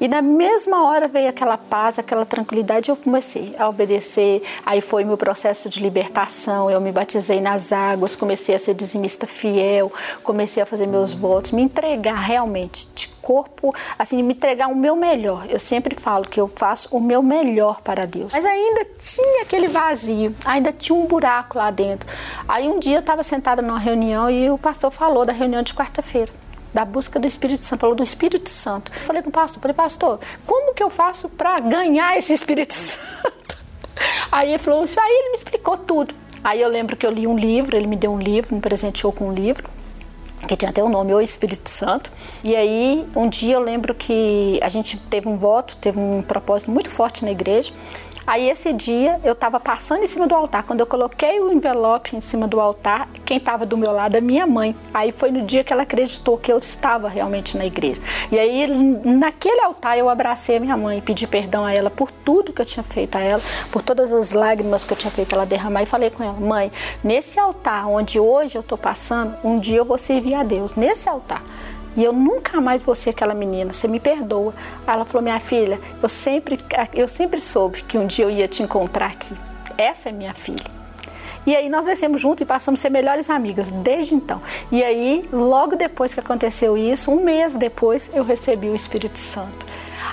[0.00, 4.42] E na mesma hora veio aquela paz, aquela tranquilidade, eu comecei a obedecer.
[4.64, 6.70] Aí foi meu processo de libertação.
[6.70, 9.90] Eu me batizei nas águas, comecei a ser dizimista fiel,
[10.22, 14.96] comecei a fazer meus votos, me entregar realmente de corpo, assim, me entregar o meu
[14.96, 15.46] melhor.
[15.50, 18.32] Eu sempre falo que eu faço o meu melhor para Deus.
[18.32, 22.08] Mas ainda tinha aquele vazio, ainda tinha um buraco lá dentro.
[22.48, 25.74] Aí um dia eu estava sentada numa reunião e o pastor falou da reunião de
[25.74, 26.32] quarta-feira
[26.78, 28.92] da busca do Espírito Santo, falou do Espírito Santo.
[28.94, 32.72] Eu falei com o pastor, falei, pastor, como que eu faço para ganhar esse Espírito
[32.72, 33.58] Santo?
[34.30, 36.14] Aí ele falou, isso aí ele me explicou tudo.
[36.44, 39.12] Aí eu lembro que eu li um livro, ele me deu um livro, me presenteou
[39.12, 39.68] com um livro,
[40.46, 42.12] que tinha até o nome O Espírito Santo.
[42.44, 46.70] E aí, um dia eu lembro que a gente teve um voto, teve um propósito
[46.70, 47.72] muito forte na igreja,
[48.28, 50.62] Aí esse dia eu estava passando em cima do altar.
[50.62, 54.20] Quando eu coloquei o envelope em cima do altar, quem estava do meu lado é
[54.20, 54.76] minha mãe.
[54.92, 58.02] Aí foi no dia que ela acreditou que eu estava realmente na igreja.
[58.30, 62.52] E aí naquele altar eu abracei a minha mãe, pedi perdão a ela por tudo
[62.52, 63.40] que eu tinha feito a ela,
[63.72, 66.70] por todas as lágrimas que eu tinha feito ela derramar e falei com ela: "Mãe,
[67.02, 71.08] nesse altar onde hoje eu estou passando, um dia eu vou servir a Deus nesse
[71.08, 71.42] altar".
[71.98, 74.54] E eu nunca mais vou ser aquela menina, você me perdoa.
[74.86, 76.60] Aí ela falou: Minha filha, eu sempre,
[76.94, 79.34] eu sempre soube que um dia eu ia te encontrar aqui.
[79.76, 80.64] Essa é minha filha.
[81.44, 84.40] E aí nós descemos juntos e passamos a ser melhores amigas desde então.
[84.70, 89.66] E aí, logo depois que aconteceu isso, um mês depois, eu recebi o Espírito Santo.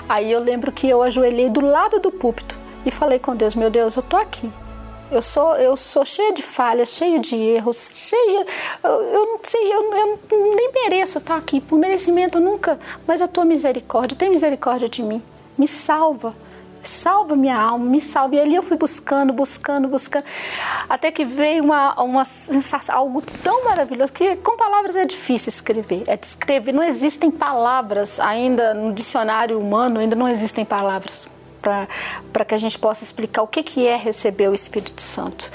[0.08, 3.70] Aí eu lembro que eu ajoelhei do lado do púlpito e falei com Deus: Meu
[3.70, 4.50] Deus, eu tô aqui.
[5.10, 8.44] Eu sou, eu sou cheia de falhas, cheia de erros, cheia.
[8.82, 10.18] Eu, eu não sei, eu, eu,
[10.56, 15.22] nem mereço estar aqui, por merecimento nunca, mas a tua misericórdia, tem misericórdia de mim,
[15.56, 16.32] me salva,
[16.82, 18.34] salva minha alma, me salva.
[18.34, 20.24] E ali eu fui buscando, buscando, buscando,
[20.88, 26.02] até que veio uma, uma sensação, algo tão maravilhoso que com palavras é difícil escrever,
[26.08, 26.72] é descrever.
[26.72, 31.28] Não existem palavras ainda no dicionário humano, ainda não existem palavras
[32.32, 35.50] para que a gente possa explicar o que, que é receber o Espírito Santo.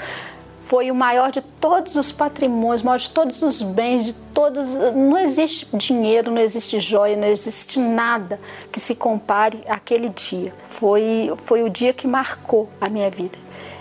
[0.58, 4.66] Foi o maior de todos os patrimônios, o maior de todos os bens, de todos.
[4.94, 8.38] Não existe dinheiro, não existe joia, não existe nada
[8.70, 10.52] que se compare àquele dia.
[10.70, 13.36] Foi, foi o dia que marcou a minha vida.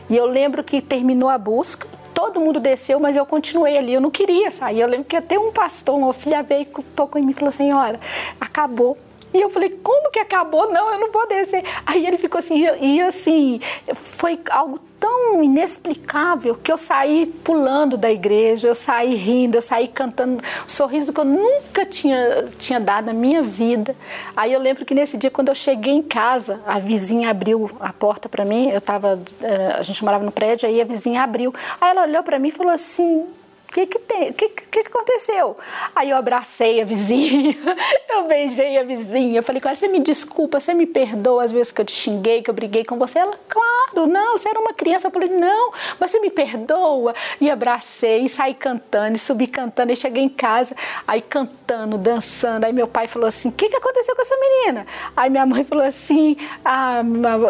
[0.10, 4.02] E eu lembro que terminou a busca, todo mundo desceu, mas eu continuei ali, eu
[4.02, 4.82] não queria sair.
[4.82, 6.66] Eu lembro que até um pastor, um auxiliar veio,
[6.96, 8.00] tocou em mim e falou: Senhora,
[8.40, 8.98] acabou
[9.34, 10.72] e eu falei, como que acabou?
[10.72, 11.64] Não, eu não vou descer.
[11.86, 13.60] Aí ele ficou assim, e, e assim,
[13.94, 19.88] foi algo tão inexplicável que eu saí pulando da igreja, eu saí rindo, eu saí
[19.88, 23.96] cantando um sorriso que eu nunca tinha, tinha dado na minha vida.
[24.38, 27.92] Aí eu lembro que nesse dia, quando eu cheguei em casa, a vizinha abriu a
[27.92, 31.52] porta para mim, eu tava, eh, a gente morava no prédio, aí a vizinha abriu.
[31.80, 33.26] Aí ela olhou para mim e falou assim,
[33.72, 34.00] que que
[34.34, 35.56] que, que, que aconteceu?
[35.96, 37.56] Aí eu abracei a vizinha,
[38.10, 41.52] eu beijei a vizinha, eu falei com ela, você me desculpa, você me perdoa as
[41.52, 43.20] vezes que eu te xinguei, que eu briguei com você?
[43.20, 45.08] Ela, claro, não, você era uma criança.
[45.08, 47.14] Eu falei, não, mas você me perdoa?
[47.40, 50.76] E abracei, e saí cantando, e subi cantando, e cheguei em casa,
[51.08, 52.66] aí cantando, dançando.
[52.66, 54.86] Aí meu pai falou assim, o que, que aconteceu com essa menina?
[55.16, 57.02] Aí minha mãe falou assim, ah,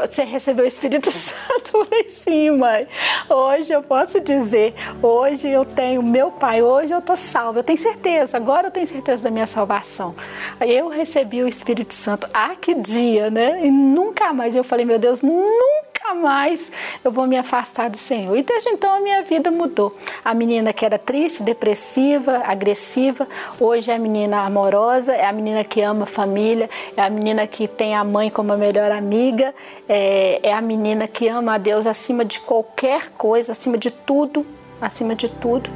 [0.02, 1.72] você recebeu o Espírito Santo?
[1.74, 2.88] Eu falei, sim, mãe.
[3.30, 7.78] Hoje eu posso dizer, hoje eu tenho meu Pai, hoje eu estou salvo, eu tenho
[7.78, 10.14] certeza, agora eu tenho certeza da minha salvação.
[10.60, 13.62] Eu recebi o Espírito Santo, ah, que dia, né?
[13.64, 16.70] E nunca mais eu falei, meu Deus, nunca mais
[17.02, 18.36] eu vou me afastar do Senhor.
[18.36, 19.96] E desde então a minha vida mudou.
[20.26, 23.26] A menina que era triste, depressiva, agressiva,
[23.58, 27.48] hoje é a menina amorosa, é a menina que ama a família, é a menina
[27.48, 29.56] que tem a mãe como a melhor amiga,
[29.88, 34.46] é, é a menina que ama a Deus acima de qualquer coisa, acima de tudo
[34.82, 35.70] acima de tudo.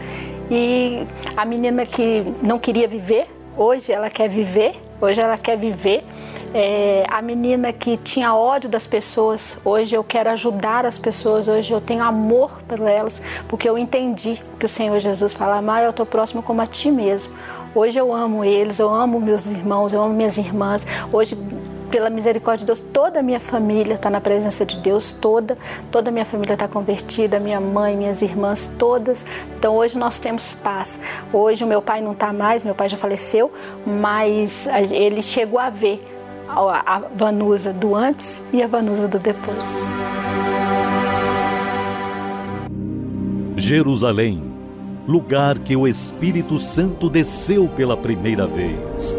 [0.50, 3.28] E a menina que não queria viver,
[3.58, 6.04] hoje ela quer viver, hoje ela quer viver.
[6.54, 11.74] É, a menina que tinha ódio das pessoas, hoje eu quero ajudar as pessoas, hoje
[11.74, 15.90] eu tenho amor por elas, porque eu entendi que o Senhor Jesus fala, amar eu
[15.90, 17.34] estou próximo como a ti mesmo.
[17.74, 20.88] Hoje eu amo eles, eu amo meus irmãos, eu amo minhas irmãs.
[21.12, 21.38] Hoje
[21.96, 25.56] pela misericórdia de Deus, toda a minha família está na presença de Deus, toda,
[25.90, 29.26] toda a minha família está convertida, minha mãe, minhas irmãs, todas.
[29.58, 31.00] Então hoje nós temos paz.
[31.32, 33.50] Hoje o meu pai não está mais, meu pai já faleceu,
[33.88, 36.06] mas ele chegou a ver
[36.50, 39.64] a Vanusa do antes e a Vanusa do depois.
[43.56, 44.44] Jerusalém,
[45.08, 49.16] lugar que o Espírito Santo desceu pela primeira vez.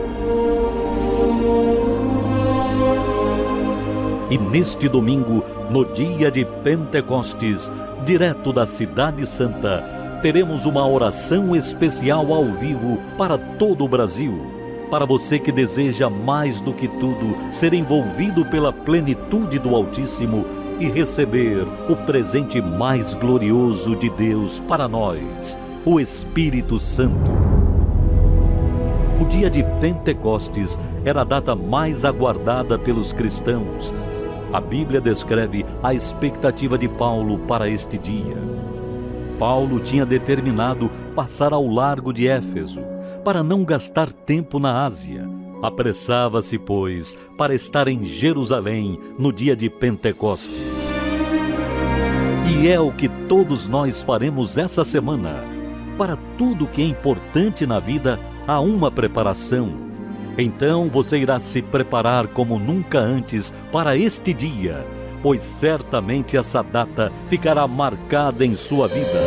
[4.29, 7.70] E neste domingo, no dia de Pentecostes,
[8.05, 9.85] direto da Cidade Santa,
[10.20, 14.35] teremos uma oração especial ao vivo para todo o Brasil.
[14.91, 20.45] Para você que deseja mais do que tudo ser envolvido pela plenitude do Altíssimo
[20.81, 27.31] e receber o presente mais glorioso de Deus para nós, o Espírito Santo.
[29.20, 33.95] O dia de Pentecostes era a data mais aguardada pelos cristãos
[34.53, 38.36] a Bíblia descreve a expectativa de Paulo para este dia.
[39.38, 42.82] Paulo tinha determinado passar ao largo de Éfeso,
[43.24, 45.28] para não gastar tempo na Ásia.
[45.62, 50.94] Apressava-se, pois, para estar em Jerusalém no dia de Pentecostes.
[52.49, 55.42] E é o que todos nós faremos essa semana.
[55.99, 59.86] Para tudo que é importante na vida, há uma preparação
[60.39, 64.87] então você irá se preparar como nunca antes para este dia,
[65.22, 69.20] pois certamente essa data ficará marcada em sua vida.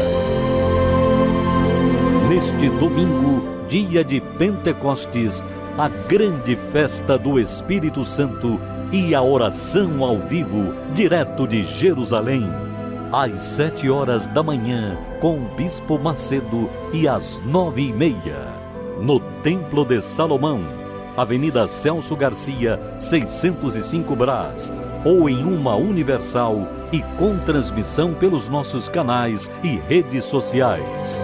[2.30, 5.44] Neste domingo, dia de Pentecostes,
[5.78, 8.60] a grande festa do Espírito Santo
[8.92, 12.48] e a oração ao vivo, direto de Jerusalém,
[13.12, 18.54] às sete horas da manhã, com o Bispo Macedo e às nove e meia,
[19.02, 20.80] no Templo de Salomão
[21.20, 24.72] Avenida Celso Garcia, 605 Brás,
[25.04, 31.20] ou em uma universal e com transmissão pelos nossos canais e redes sociais.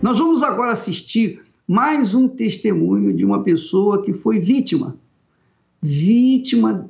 [0.00, 4.96] Nós vamos agora assistir mais um testemunho de uma pessoa que foi vítima,
[5.82, 6.88] vítima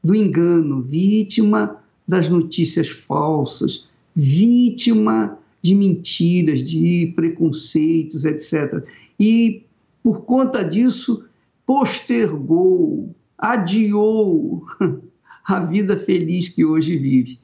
[0.00, 8.82] do engano, vítima das notícias falsas, vítima de mentiras, de preconceitos, etc.
[9.18, 9.64] E,
[10.02, 11.24] por conta disso,
[11.66, 14.64] postergou, adiou
[15.46, 17.38] a vida feliz que hoje vive.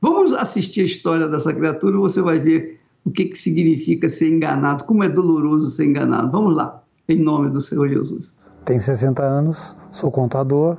[0.00, 4.84] Vamos assistir a história dessa criatura, você vai ver o que, que significa ser enganado,
[4.84, 6.30] como é doloroso ser enganado.
[6.30, 8.34] Vamos lá, em nome do Senhor Jesus.
[8.64, 10.76] Tenho 60 anos, sou contador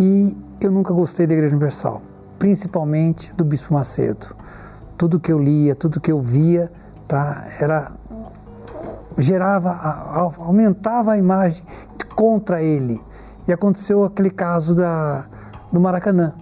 [0.00, 2.00] e eu nunca gostei da Igreja Universal,
[2.38, 4.36] principalmente do Bispo Macedo
[4.96, 6.70] tudo que eu lia, tudo que eu via,
[7.06, 7.92] tá, era
[9.18, 9.72] gerava,
[10.38, 11.62] aumentava a imagem
[12.14, 13.00] contra ele.
[13.46, 15.26] E aconteceu aquele caso da,
[15.72, 16.34] do Maracanã,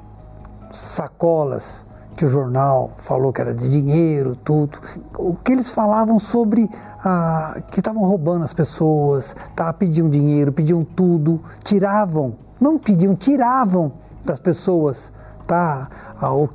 [0.72, 1.84] sacolas
[2.16, 4.78] que o jornal falou que era de dinheiro, tudo.
[5.18, 6.70] O que eles falavam sobre
[7.04, 13.92] a, que estavam roubando as pessoas, tá, pediam dinheiro, pediam tudo, tiravam, não pediam, tiravam
[14.24, 15.12] das pessoas
[15.46, 15.88] tá,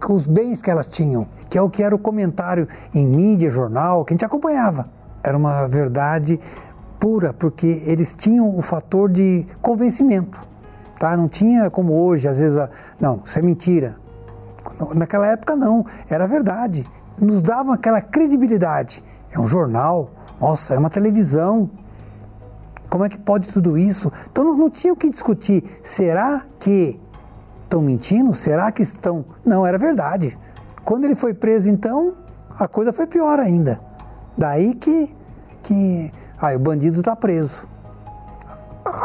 [0.09, 4.05] os bens que elas tinham que é o que era o comentário em mídia, jornal,
[4.05, 4.89] que a gente acompanhava.
[5.23, 6.39] Era uma verdade
[6.99, 10.47] pura, porque eles tinham o fator de convencimento.
[10.99, 11.15] Tá?
[11.15, 12.69] Não tinha como hoje, às vezes, a,
[12.99, 13.97] não, isso é mentira.
[14.95, 16.85] Naquela época não, era verdade.
[17.17, 19.03] Nos davam aquela credibilidade.
[19.31, 21.69] É um jornal, nossa, é uma televisão.
[22.89, 24.11] Como é que pode tudo isso?
[24.31, 25.63] Então não, não tinha o que discutir.
[25.81, 26.99] Será que
[27.63, 28.33] estão mentindo?
[28.33, 29.25] Será que estão.
[29.45, 30.37] Não, era verdade.
[30.83, 32.15] Quando ele foi preso, então,
[32.57, 33.79] a coisa foi pior ainda.
[34.37, 35.15] Daí que,
[35.63, 37.67] que aí o bandido está preso.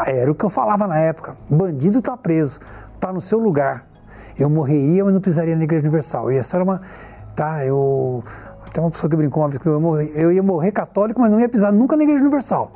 [0.07, 1.37] Era o que eu falava na época.
[1.49, 2.59] Bandido está preso,
[2.95, 3.85] está no seu lugar.
[4.37, 6.31] Eu morreria, mas não pisaria na Igreja Universal.
[6.31, 6.81] E essa era uma.
[7.35, 8.23] Tá, eu.
[8.65, 11.21] Até uma pessoa que brincou uma vez que eu ia morrer, eu ia morrer católico,
[11.21, 12.71] mas não ia pisar nunca na Igreja Universal.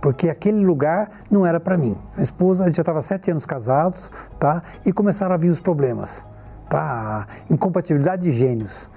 [0.00, 1.98] Porque aquele lugar não era para mim.
[2.14, 4.62] Minha esposa, a gente já estava sete anos casados, tá?
[4.86, 6.26] E começaram a vir os problemas
[6.68, 7.26] tá?
[7.50, 8.90] Incompatibilidade de gênios.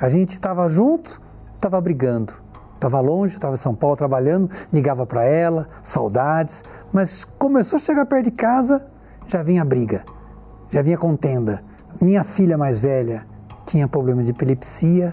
[0.00, 1.20] A gente estava junto,
[1.54, 2.32] estava brigando.
[2.74, 8.06] Estava longe, estava em São Paulo trabalhando, ligava para ela, saudades, mas começou a chegar
[8.06, 8.86] perto de casa,
[9.26, 10.02] já vinha briga,
[10.70, 11.62] já vinha contenda.
[12.00, 13.26] Minha filha mais velha
[13.66, 15.12] tinha problema de epilepsia,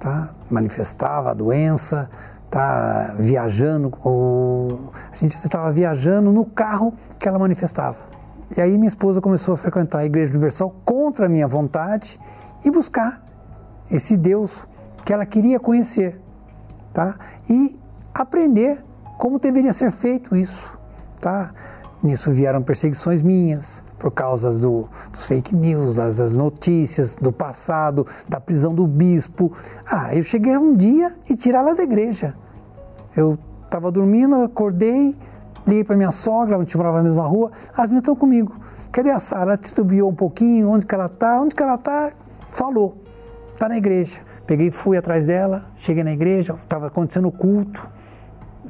[0.00, 0.30] tá?
[0.50, 2.10] manifestava a doença,
[2.50, 8.13] tá viajando, ou a gente estava viajando no carro que ela manifestava.
[8.56, 12.18] E aí minha esposa começou a frequentar a Igreja Universal contra a minha vontade
[12.64, 13.22] e buscar
[13.90, 14.66] esse Deus
[15.04, 16.20] que ela queria conhecer,
[16.92, 17.18] tá?
[17.48, 17.78] E
[18.14, 18.84] aprender
[19.18, 20.78] como deveria ser feito isso,
[21.20, 21.52] tá?
[22.02, 28.06] Nisso vieram perseguições minhas, por causa do, dos fake news, das, das, notícias, do passado,
[28.28, 29.50] da prisão do bispo.
[29.90, 32.34] Ah, eu cheguei um dia e tirar ela da igreja.
[33.16, 35.16] Eu estava dormindo, acordei,
[35.66, 38.54] liguei para minha sogra, a gente morava na mesma rua, as minhas estão comigo.
[38.92, 39.42] Cadê a Sara?
[39.42, 41.40] Ela titubeou um pouquinho, onde que ela está?
[41.40, 42.12] Onde que ela está?
[42.48, 43.02] Falou,
[43.52, 44.20] está na igreja.
[44.46, 47.88] Peguei, fui atrás dela, cheguei na igreja, estava acontecendo o culto,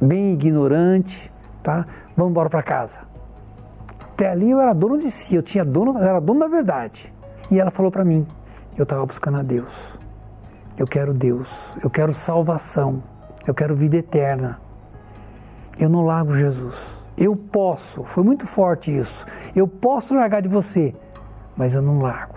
[0.01, 1.31] bem ignorante,
[1.61, 1.85] tá?
[2.15, 3.01] Vamos embora para casa.
[4.13, 7.13] Até ali eu era dono de si, eu tinha dono, eu era dono da verdade.
[7.51, 8.25] E ela falou para mim,
[8.77, 9.99] eu estava buscando a Deus.
[10.77, 13.03] Eu quero Deus, eu quero salvação,
[13.45, 14.59] eu quero vida eterna.
[15.79, 16.99] Eu não largo Jesus.
[17.17, 19.25] Eu posso, foi muito forte isso.
[19.55, 20.93] Eu posso largar de você,
[21.55, 22.35] mas eu não largo.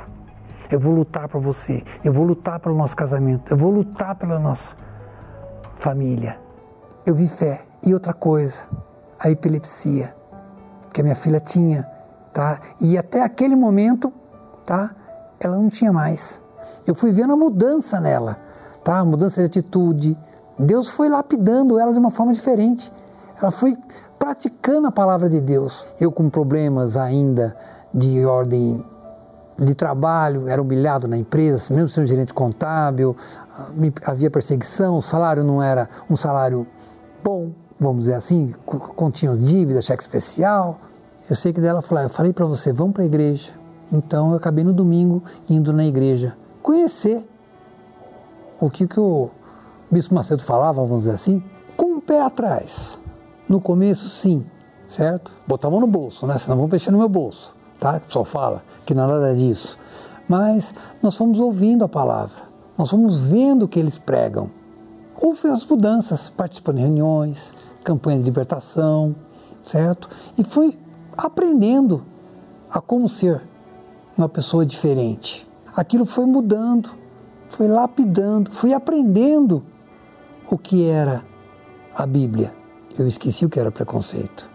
[0.70, 4.38] Eu vou lutar por você, eu vou lutar pelo nosso casamento, eu vou lutar pela
[4.38, 4.76] nossa
[5.74, 6.38] família.
[7.06, 7.64] Eu vi fé.
[7.86, 8.64] E outra coisa,
[9.18, 10.14] a epilepsia
[10.92, 11.88] que a minha filha tinha,
[12.32, 12.60] tá?
[12.80, 14.12] E até aquele momento,
[14.66, 14.94] tá?
[15.38, 16.42] Ela não tinha mais.
[16.86, 18.36] Eu fui vendo a mudança nela,
[18.82, 18.98] tá?
[18.98, 20.18] A mudança de atitude.
[20.58, 22.92] Deus foi lapidando ela de uma forma diferente.
[23.40, 23.76] Ela foi
[24.18, 25.86] praticando a palavra de Deus.
[26.00, 27.56] Eu com problemas ainda
[27.94, 28.84] de ordem
[29.58, 33.16] de trabalho, era humilhado na empresa, mesmo sendo gerente contábil,
[34.06, 36.64] havia perseguição, o salário não era um salário
[37.24, 40.78] bom, vamos dizer assim, continha dívida, cheque especial,
[41.28, 43.52] eu sei que dela falou, eu falei para você, vamos para a igreja.
[43.90, 47.26] Então eu acabei no domingo indo na igreja conhecer
[48.60, 49.30] o que, que o
[49.90, 51.42] Bispo Macedo falava, vamos dizer assim,
[51.76, 52.98] com o pé atrás.
[53.48, 54.44] No começo, sim,
[54.86, 55.32] certo?
[55.46, 56.36] Botar a mão no bolso, né?
[56.36, 57.96] Senão vão mexer no meu bolso, tá?
[57.96, 59.78] O pessoal fala que não é nada disso.
[60.28, 62.42] Mas nós fomos ouvindo a palavra,
[62.76, 64.50] nós fomos vendo o que eles pregam.
[65.20, 69.16] Houve as mudanças, participando de reuniões, campanha de libertação,
[69.64, 70.10] certo?
[70.36, 70.78] E fui
[71.16, 72.04] aprendendo
[72.70, 73.42] a como ser
[74.16, 75.48] uma pessoa diferente.
[75.74, 76.90] Aquilo foi mudando,
[77.48, 79.64] foi lapidando, fui aprendendo
[80.50, 81.24] o que era
[81.94, 82.52] a Bíblia.
[82.98, 84.48] Eu esqueci o que era preconceito.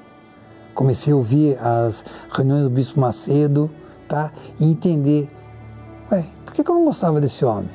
[0.74, 3.70] Comecei a ouvir as reuniões do Bispo Macedo,
[4.08, 4.32] tá?
[4.60, 5.30] E entender,
[6.12, 7.70] ué, por que, que eu não gostava desse homem?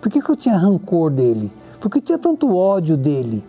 [0.00, 1.52] Por que, que eu tinha rancor dele?
[1.80, 3.44] Por que eu tinha tanto ódio dele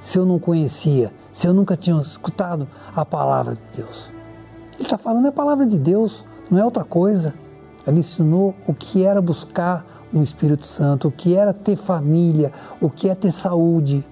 [0.00, 1.12] se eu não conhecia?
[1.34, 4.12] se eu nunca tinha escutado a palavra de Deus?
[4.74, 7.34] Ele está falando é a palavra de Deus, não é outra coisa.
[7.84, 12.88] Ele ensinou o que era buscar um Espírito Santo, o que era ter família, o
[12.88, 14.06] que é ter saúde.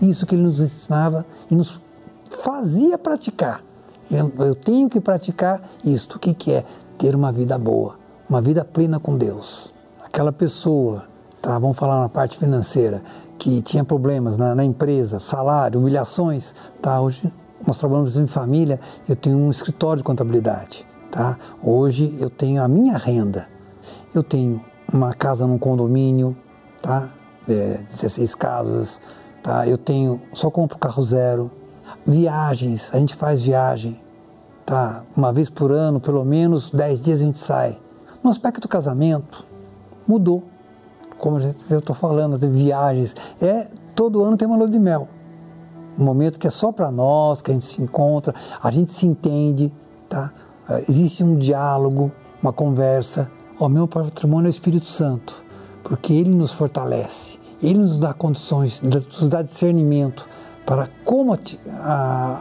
[0.00, 1.80] Isso que ele nos ensinava e nos
[2.42, 3.62] fazia praticar.
[4.10, 6.16] Eu tenho que praticar isto.
[6.16, 6.64] O que, é?
[6.96, 7.96] Ter uma vida boa,
[8.28, 9.72] uma vida plena com Deus.
[10.02, 11.04] Aquela pessoa,
[11.42, 11.58] tá?
[11.58, 13.02] vamos falar na parte financeira,
[13.38, 17.00] que tinha problemas na, na, empresa, salário, humilhações, tá?
[17.00, 17.32] Hoje
[17.64, 21.38] nós trabalhamos em família, eu tenho um escritório de contabilidade, tá?
[21.62, 23.46] Hoje eu tenho a minha renda,
[24.12, 24.60] eu tenho
[24.92, 26.36] uma casa num condomínio,
[26.82, 27.08] tá?
[27.48, 29.00] É, 16 casas,
[29.42, 29.66] tá?
[29.66, 31.50] Eu tenho, só compro carro zero,
[32.06, 34.00] viagens, a gente faz viagem,
[34.64, 35.04] tá?
[35.16, 37.78] Uma vez por ano, pelo menos 10 dias a gente sai.
[38.22, 39.46] No aspecto do casamento,
[40.06, 40.44] mudou
[41.18, 45.08] como eu estou falando, viagens, é todo ano tem uma lua de mel.
[45.98, 49.04] Um momento que é só para nós, que a gente se encontra, a gente se
[49.04, 49.72] entende,
[50.08, 50.32] tá?
[50.68, 53.28] É, existe um diálogo, uma conversa.
[53.58, 55.44] O meu patrimônio é o Espírito Santo,
[55.82, 60.28] porque ele nos fortalece, ele nos dá condições, nos dá discernimento
[60.64, 61.36] para como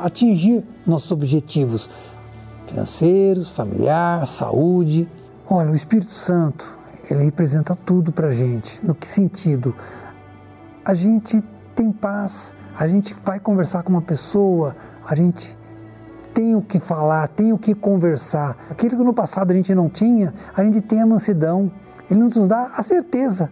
[0.04, 1.90] atingir nossos objetivos
[2.68, 5.08] financeiros, familiar, saúde.
[5.50, 6.78] Olha, o Espírito Santo
[7.10, 8.86] ele representa tudo para a gente.
[8.86, 9.74] No que sentido?
[10.86, 11.42] A gente
[11.74, 15.58] tem paz, a gente vai conversar com uma pessoa, a gente
[16.34, 18.58] tem o que falar, tem o que conversar.
[18.70, 21.72] Aquilo que no passado a gente não tinha, a gente tem a mansidão.
[22.12, 23.50] Ele nos dá a certeza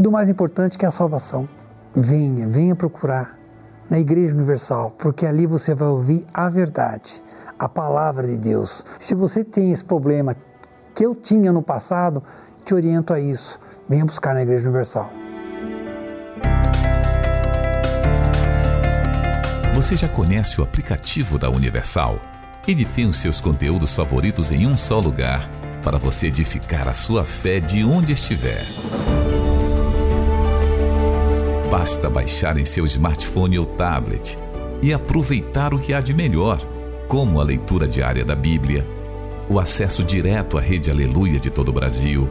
[0.00, 1.48] do mais importante que é a salvação.
[1.94, 3.38] Venha, venha procurar
[3.88, 7.22] na Igreja Universal, porque ali você vai ouvir a verdade,
[7.58, 8.84] a palavra de Deus.
[8.98, 10.34] Se você tem esse problema
[10.94, 12.22] que eu tinha no passado,
[12.64, 13.60] te oriento a isso.
[13.88, 15.10] Venha buscar na Igreja Universal.
[19.74, 22.18] Você já conhece o aplicativo da Universal?
[22.66, 25.50] Ele tem os seus conteúdos favoritos em um só lugar
[25.82, 28.64] para você edificar a sua fé de onde estiver.
[31.70, 34.36] Basta baixar em seu smartphone ou tablet
[34.82, 36.58] e aproveitar o que há de melhor,
[37.06, 38.84] como a leitura diária da Bíblia,
[39.48, 42.28] o acesso direto à rede Aleluia de todo o Brasil,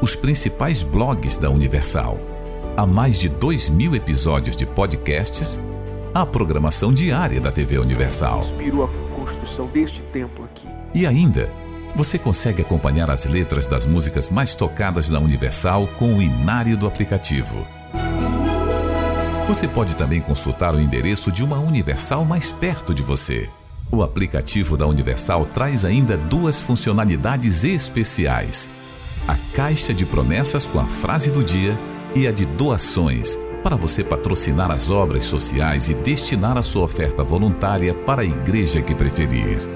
[0.00, 2.18] os principais blogs da Universal,
[2.78, 5.60] há mais de 2 mil episódios de podcasts,
[6.14, 8.40] a programação diária da TV Universal.
[8.40, 10.66] Inspirou a construção deste templo aqui.
[10.94, 11.52] E ainda,
[11.94, 16.86] você consegue acompanhar as letras das músicas mais tocadas na Universal com o inário do
[16.86, 17.66] aplicativo.
[19.48, 23.48] Você pode também consultar o endereço de uma Universal mais perto de você.
[23.90, 28.68] O aplicativo da Universal traz ainda duas funcionalidades especiais:
[29.26, 31.78] a caixa de promessas com a frase do dia
[32.14, 37.24] e a de doações, para você patrocinar as obras sociais e destinar a sua oferta
[37.24, 39.66] voluntária para a igreja que preferir.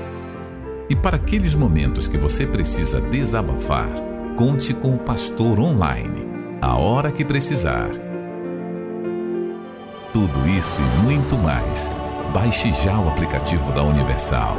[0.91, 3.89] E para aqueles momentos que você precisa desabafar,
[4.37, 6.27] conte com o pastor online,
[6.61, 8.12] a hora que precisar.
[10.13, 11.91] Tudo isso e muito mais.
[12.35, 14.57] Baixe já o aplicativo da Universal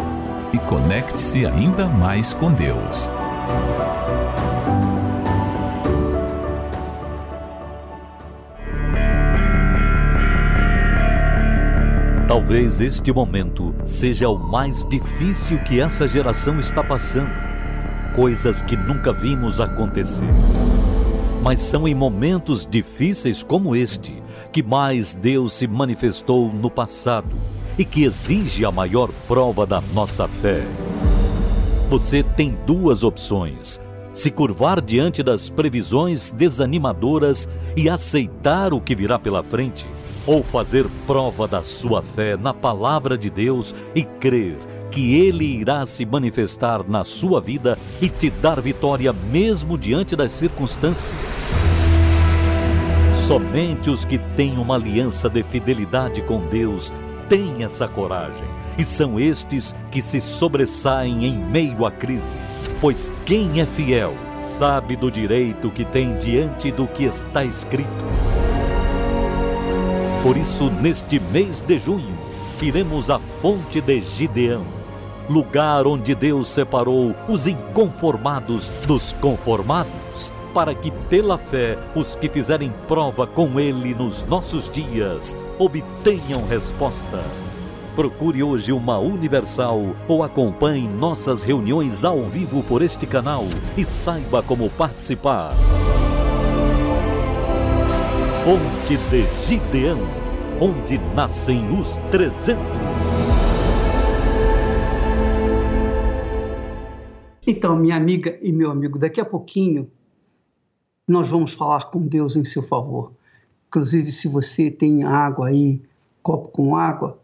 [0.52, 3.12] e conecte-se ainda mais com Deus.
[12.28, 17.30] Talvez este momento seja o mais difícil que essa geração está passando.
[18.16, 20.30] Coisas que nunca vimos acontecer.
[21.44, 24.23] Mas são em momentos difíceis como este
[24.54, 27.36] que mais Deus se manifestou no passado
[27.76, 30.62] e que exige a maior prova da nossa fé.
[31.90, 33.82] Você tem duas opções:
[34.14, 39.88] se curvar diante das previsões desanimadoras e aceitar o que virá pela frente,
[40.28, 44.56] ou fazer prova da sua fé na palavra de Deus e crer
[44.92, 50.32] que Ele irá se manifestar na sua vida e te dar vitória mesmo diante das
[50.32, 51.52] circunstâncias.
[53.28, 56.92] Somente os que têm uma aliança de fidelidade com Deus
[57.30, 58.48] têm essa coragem,
[58.78, 62.36] e são estes que se sobressaem em meio à crise.
[62.82, 68.06] Pois quem é fiel sabe do direito que tem diante do que está escrito.
[70.22, 72.18] Por isso, neste mês de junho,
[72.62, 74.84] iremos à fonte de Gideão
[75.30, 79.92] lugar onde Deus separou os inconformados dos conformados,
[80.54, 87.24] para que pela fé os que fizerem prova com Ele nos nossos dias obtenham resposta.
[87.96, 93.44] Procure hoje uma Universal ou acompanhe nossas reuniões ao vivo por este canal
[93.78, 95.54] e saiba como participar.
[98.44, 100.00] Fonte de Gideão,
[100.60, 102.64] onde nascem os trezentos.
[107.46, 109.90] Então, minha amiga e meu amigo, daqui a pouquinho
[111.08, 113.12] nós vamos falar com Deus em seu favor.
[113.68, 115.82] Inclusive, se você tem água aí,
[116.22, 117.20] copo com água,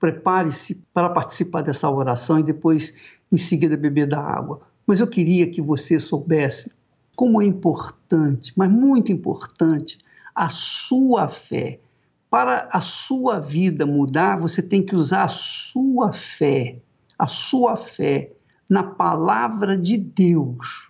[0.00, 2.94] prepare-se para participar dessa oração e depois,
[3.30, 4.62] em seguida, beber da água.
[4.86, 6.70] Mas eu queria que você soubesse
[7.14, 9.98] como é importante, mas muito importante,
[10.34, 11.80] a sua fé.
[12.28, 16.78] Para a sua vida mudar, você tem que usar a sua fé,
[17.16, 18.32] a sua fé
[18.68, 20.83] na palavra de Deus.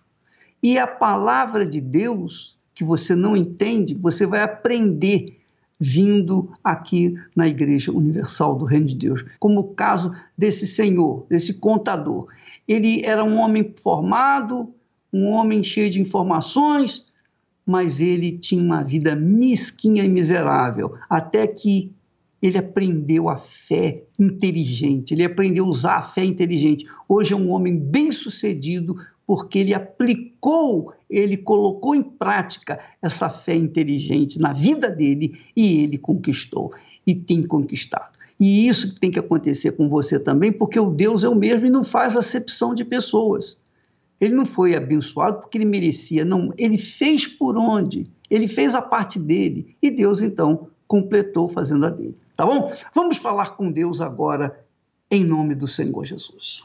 [0.64, 5.26] E a palavra de Deus, que você não entende, você vai aprender
[5.78, 9.22] vindo aqui na Igreja Universal do Reino de Deus.
[9.38, 12.28] Como o caso desse senhor, desse contador.
[12.66, 14.72] Ele era um homem formado,
[15.12, 17.04] um homem cheio de informações,
[17.66, 21.92] mas ele tinha uma vida mesquinha e miserável, até que
[22.40, 26.86] ele aprendeu a fé inteligente, ele aprendeu a usar a fé inteligente.
[27.06, 28.96] Hoje é um homem bem-sucedido
[29.26, 35.98] porque ele aplicou, ele colocou em prática essa fé inteligente na vida dele e ele
[35.98, 36.72] conquistou
[37.06, 38.12] e tem conquistado.
[38.38, 41.70] E isso tem que acontecer com você também, porque o Deus é o mesmo e
[41.70, 43.58] não faz acepção de pessoas.
[44.20, 46.52] Ele não foi abençoado porque ele merecia, não.
[46.56, 48.06] Ele fez por onde?
[48.30, 52.16] Ele fez a parte dele e Deus então completou fazendo a dele.
[52.36, 52.72] Tá bom?
[52.94, 54.64] Vamos falar com Deus agora,
[55.10, 56.64] em nome do Senhor Jesus.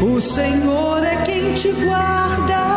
[0.00, 2.67] O Senhor é quem te guarda